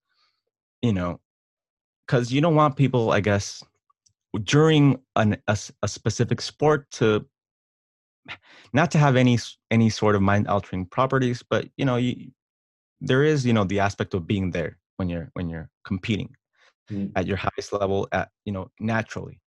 [0.81, 1.19] you know,
[2.05, 3.63] because you don't want people, I guess,
[4.43, 7.25] during an, a, a specific sport to
[8.73, 9.39] not to have any
[9.71, 12.31] any sort of mind altering properties, but you know, you,
[13.01, 16.33] there is you know the aspect of being there when you're when you're competing
[16.89, 17.11] mm.
[17.15, 19.41] at your highest level at you know naturally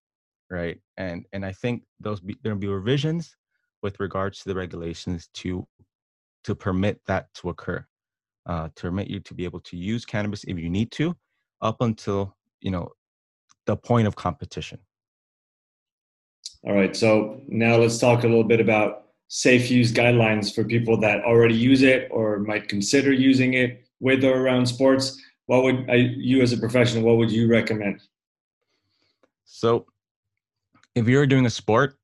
[0.50, 3.36] right and and i think those be, there'll be revisions
[3.84, 5.64] with regards to the regulations to
[6.42, 7.86] to permit that to occur
[8.46, 11.14] uh, to permit you to be able to use cannabis if you need to
[11.60, 12.88] up until you know
[13.66, 14.78] the point of competition.
[16.66, 20.98] All right so now let's talk a little bit about safe use guidelines for people
[21.00, 25.20] that already use it or might consider using it with or around sports.
[25.46, 28.00] What would I, you as a professional what would you recommend?
[29.44, 29.86] So
[30.94, 31.98] if you're doing a sport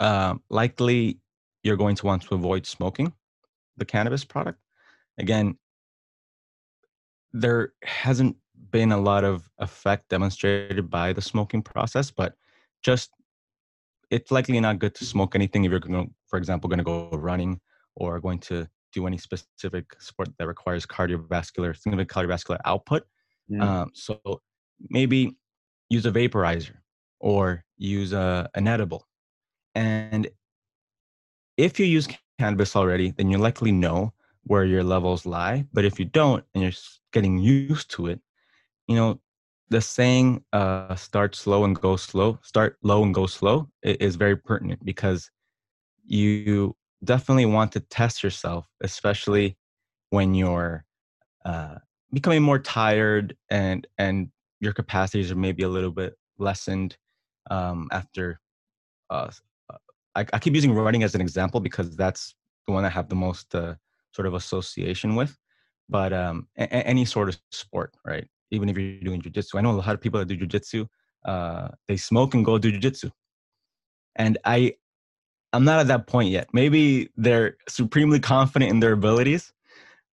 [0.00, 1.20] uh, likely
[1.62, 3.12] you're going to want to avoid smoking
[3.76, 4.58] the cannabis product.
[5.18, 5.58] Again,
[7.32, 8.36] there hasn't
[8.70, 12.34] been a lot of effect demonstrated by the smoking process, but
[12.82, 13.10] just
[14.10, 16.84] it's likely not good to smoke anything if you're going to, for example, going to
[16.84, 17.60] go running
[17.94, 23.04] or going to do any specific sport that requires cardiovascular, significant cardiovascular output.
[23.48, 23.82] Yeah.
[23.82, 24.20] Um, so
[24.88, 25.36] maybe
[25.88, 26.76] use a vaporizer
[27.20, 29.06] or use a, an edible.
[29.74, 30.28] And
[31.56, 32.08] if you use
[32.38, 34.12] cannabis already, then you likely know
[34.44, 35.66] where your levels lie.
[35.72, 36.72] But if you don't and you're
[37.12, 38.20] getting used to it,
[38.88, 39.20] you know,
[39.68, 44.36] the saying uh, start slow and go slow, start low and go slow is very
[44.36, 45.30] pertinent because
[46.04, 49.56] you definitely want to test yourself, especially
[50.10, 50.84] when you're
[51.44, 51.76] uh,
[52.12, 56.96] becoming more tired and and your capacities are maybe a little bit lessened
[57.50, 58.40] um, after
[59.08, 59.30] uh,
[60.14, 62.34] I, I, keep using running as an example because that's
[62.66, 63.74] the one I have the most uh,
[64.12, 65.36] sort of association with.
[65.88, 68.26] But um, a- any sort of sport, right?
[68.50, 70.86] Even if you're doing jujitsu, I know a lot of people that do jujitsu.
[71.24, 73.10] Uh, they smoke and go do jujitsu,
[74.16, 74.74] and I,
[75.52, 76.48] I'm not at that point yet.
[76.52, 79.52] Maybe they're supremely confident in their abilities,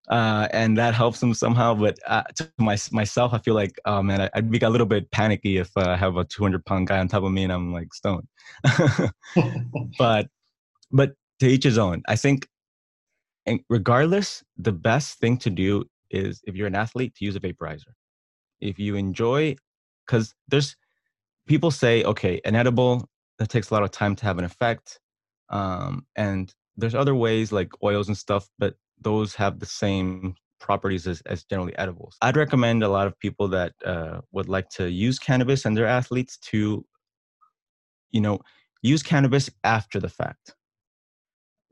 [0.10, 1.74] uh, and that helps them somehow.
[1.74, 5.10] But uh, to my, myself, I feel like, oh man, I'd be a little bit
[5.12, 7.74] panicky if uh, I have a 200 pound guy on top of me and I'm
[7.74, 8.28] like stoned.
[9.98, 10.28] but
[10.92, 12.04] but to each his own.
[12.08, 12.48] I think,
[13.46, 17.40] and regardless, the best thing to do is if you're an athlete to use a
[17.40, 17.94] vaporizer.
[18.60, 19.56] If you enjoy,
[20.06, 20.76] because there's
[21.48, 23.08] people say, okay, an edible
[23.40, 25.00] that takes a lot of time to have an effect,
[25.50, 31.08] um, and there's other ways like oils and stuff, but those have the same properties
[31.08, 32.18] as, as generally edibles.
[32.22, 35.86] I'd recommend a lot of people that uh, would like to use cannabis and their
[35.86, 36.86] athletes to,
[38.12, 38.40] you know,
[38.82, 40.56] use cannabis after the fact.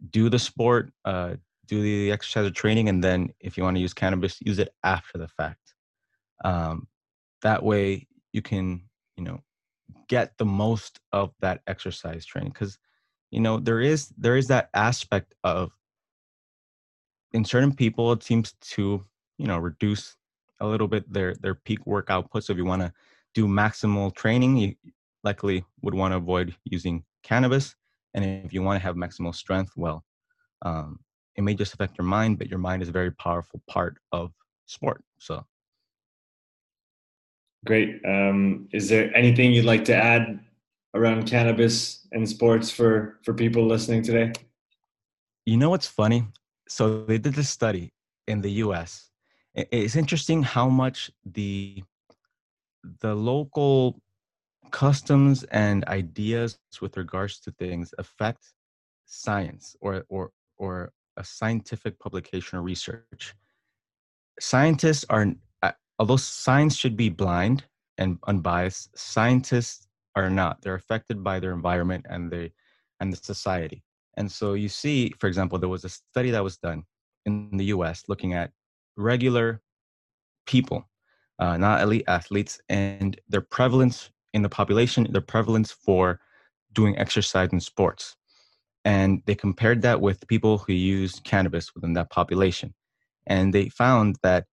[0.09, 3.81] Do the sport, uh, do the exercise or training, and then if you want to
[3.81, 5.73] use cannabis, use it after the fact.
[6.43, 6.87] Um,
[7.41, 8.83] that way, you can,
[9.17, 9.39] you know,
[10.07, 12.77] get the most of that exercise training because,
[13.31, 15.71] you know, there is there is that aspect of
[17.33, 19.03] in certain people it seems to
[19.37, 20.15] you know reduce
[20.61, 22.91] a little bit their their peak work output so if you want to
[23.33, 24.73] do maximal training you
[25.23, 27.75] likely would want to avoid using cannabis
[28.13, 30.03] and if you want to have maximal strength well
[30.61, 30.99] um,
[31.35, 34.31] it may just affect your mind but your mind is a very powerful part of
[34.65, 35.45] sport so.
[37.65, 40.39] Great um, is there anything you'd like to add
[40.93, 44.31] around cannabis and sports for for people listening today?
[45.45, 46.27] You know what's funny
[46.67, 47.91] so they did this study
[48.27, 49.09] in the US.
[49.53, 51.83] It's interesting how much the
[53.01, 54.01] the local
[54.71, 58.53] customs and ideas with regards to things affect
[59.05, 63.33] science or or or a scientific publication or research.
[64.39, 65.27] Scientists are
[65.99, 67.63] although science should be blind
[67.97, 70.61] and unbiased scientists are not.
[70.61, 72.51] They're affected by their environment and the
[72.99, 73.83] and the society
[74.17, 76.83] and so you see for example there was a study that was done
[77.25, 78.51] in the us looking at
[78.97, 79.61] regular
[80.45, 80.87] people
[81.39, 86.19] uh, not elite athletes and their prevalence in the population their prevalence for
[86.75, 88.15] doing exercise and sports.
[88.83, 92.75] And they compared that with people who used cannabis within that population.
[93.25, 94.45] And they found that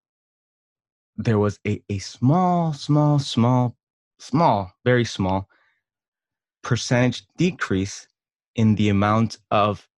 [1.16, 3.76] there was a, a small small small
[4.18, 5.48] small very small
[6.62, 8.06] percentage decrease
[8.56, 9.88] in the amount of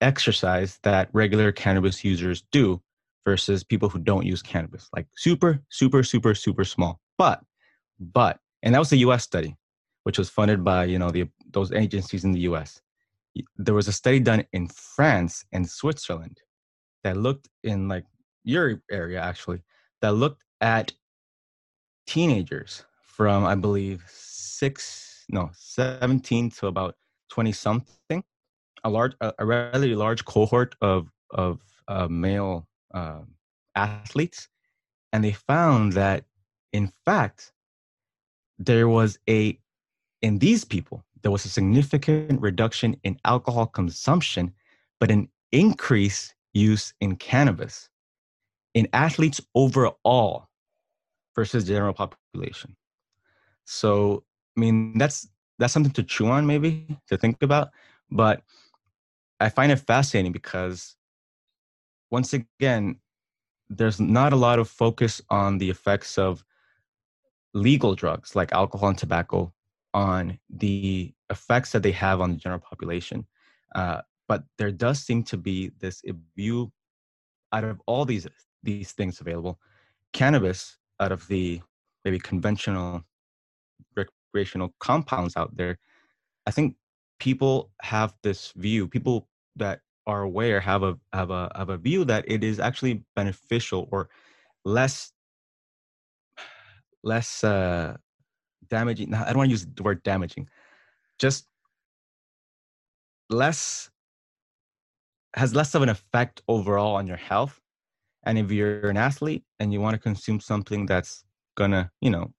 [0.00, 2.80] exercise that regular cannabis users do
[3.24, 4.88] versus people who don't use cannabis.
[4.94, 7.00] Like super super super super small.
[7.18, 7.40] But
[7.98, 9.56] but and that was a us study
[10.04, 12.80] which was funded by you know the those agencies in the us
[13.56, 16.40] there was a study done in France and Switzerland
[17.04, 18.04] that looked in like
[18.44, 19.62] your area actually
[20.00, 20.92] that looked at
[22.06, 26.96] teenagers from I believe six no 17 to about
[27.32, 28.22] 20 something
[28.84, 33.20] a large a, a relatively large cohort of of uh, male uh,
[33.74, 34.48] athletes
[35.12, 36.24] and they found that
[36.72, 37.52] in fact
[38.58, 39.58] there was a
[40.20, 44.52] in these people there was a significant reduction in alcohol consumption,
[45.00, 47.88] but an increase use in cannabis
[48.74, 50.48] in athletes overall
[51.34, 52.76] versus general population.
[53.64, 54.24] So,
[54.56, 55.28] I mean, that's
[55.62, 57.70] that's something to chew on, maybe to think about.
[58.10, 58.42] But
[59.38, 60.96] I find it fascinating because,
[62.10, 62.96] once again,
[63.68, 66.44] there's not a lot of focus on the effects of
[67.54, 69.52] legal drugs like alcohol and tobacco
[69.94, 73.24] on the effects that they have on the general population.
[73.74, 76.02] Uh, but there does seem to be this
[76.36, 76.72] view
[77.52, 78.26] out of all these
[78.64, 79.60] these things available,
[80.12, 81.60] cannabis out of the
[82.04, 83.04] maybe conventional
[84.32, 85.78] recreational compounds out there.
[86.46, 86.76] I think
[87.20, 88.88] people have this view.
[88.88, 93.04] People that are aware have a have a have a view that it is actually
[93.14, 94.08] beneficial or
[94.64, 95.12] less
[97.04, 97.96] less uh,
[98.68, 99.14] damaging.
[99.14, 100.48] I don't want to use the word damaging.
[101.18, 101.46] Just
[103.30, 103.90] less
[105.34, 107.60] has less of an effect overall on your health.
[108.24, 111.24] And if you're an athlete and you want to consume something that's
[111.56, 112.32] gonna, you know,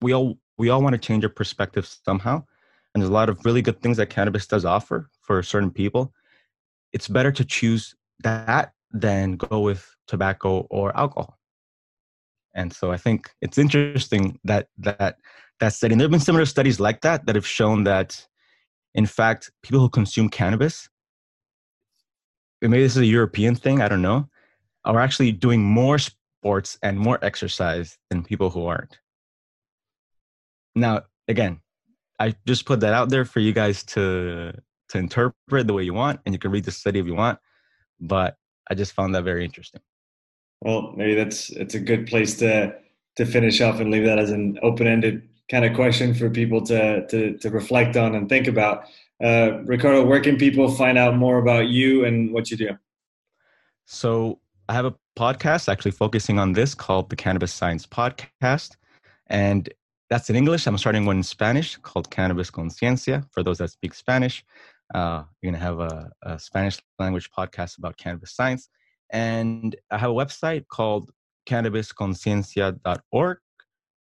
[0.00, 2.36] we all we all want to change our perspective somehow.
[2.94, 6.12] And there's a lot of really good things that cannabis does offer for certain people.
[6.92, 11.36] It's better to choose that than go with tobacco or alcohol.
[12.54, 15.16] And so I think it's interesting that that
[15.58, 15.94] that study.
[15.94, 18.24] And there have been similar studies like that that have shown that,
[18.94, 20.88] in fact, people who consume cannabis,
[22.60, 24.28] maybe this is a European thing, I don't know,
[24.84, 29.01] are actually doing more sports and more exercise than people who aren't.
[30.74, 31.60] Now, again,
[32.18, 34.52] I just put that out there for you guys to
[34.88, 37.38] to interpret the way you want, and you can read the study if you want.
[38.00, 38.36] But
[38.70, 39.80] I just found that very interesting.
[40.60, 42.74] Well, maybe that's it's a good place to
[43.16, 46.62] to finish off and leave that as an open ended kind of question for people
[46.62, 48.84] to, to, to reflect on and think about.
[49.22, 52.70] Uh, Ricardo, where can people find out more about you and what you do?
[53.84, 58.76] So I have a podcast actually focusing on this called the Cannabis Science Podcast.
[59.26, 59.68] And
[60.12, 60.66] that's in English.
[60.66, 64.44] I'm starting one in Spanish called Cannabis Conciencia for those that speak Spanish.
[64.94, 68.68] Uh, you're going to have a, a Spanish language podcast about cannabis science.
[69.08, 71.10] And I have a website called
[71.48, 73.38] cannabisconciencia.org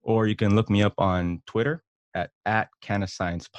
[0.03, 1.83] or you can look me up on Twitter
[2.13, 2.69] at at
[3.07, 3.49] Science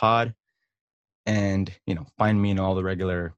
[1.27, 3.35] and you know find me in all the regular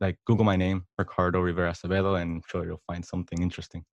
[0.00, 3.84] like Google my name Ricardo Rivera Acevedo, and I'm sure you'll find something interesting.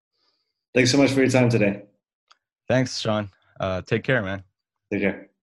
[0.74, 1.82] Thanks so much for your time today.
[2.66, 3.28] Thanks, Sean.
[3.60, 4.42] Uh, take care, man.
[4.90, 5.29] Take care.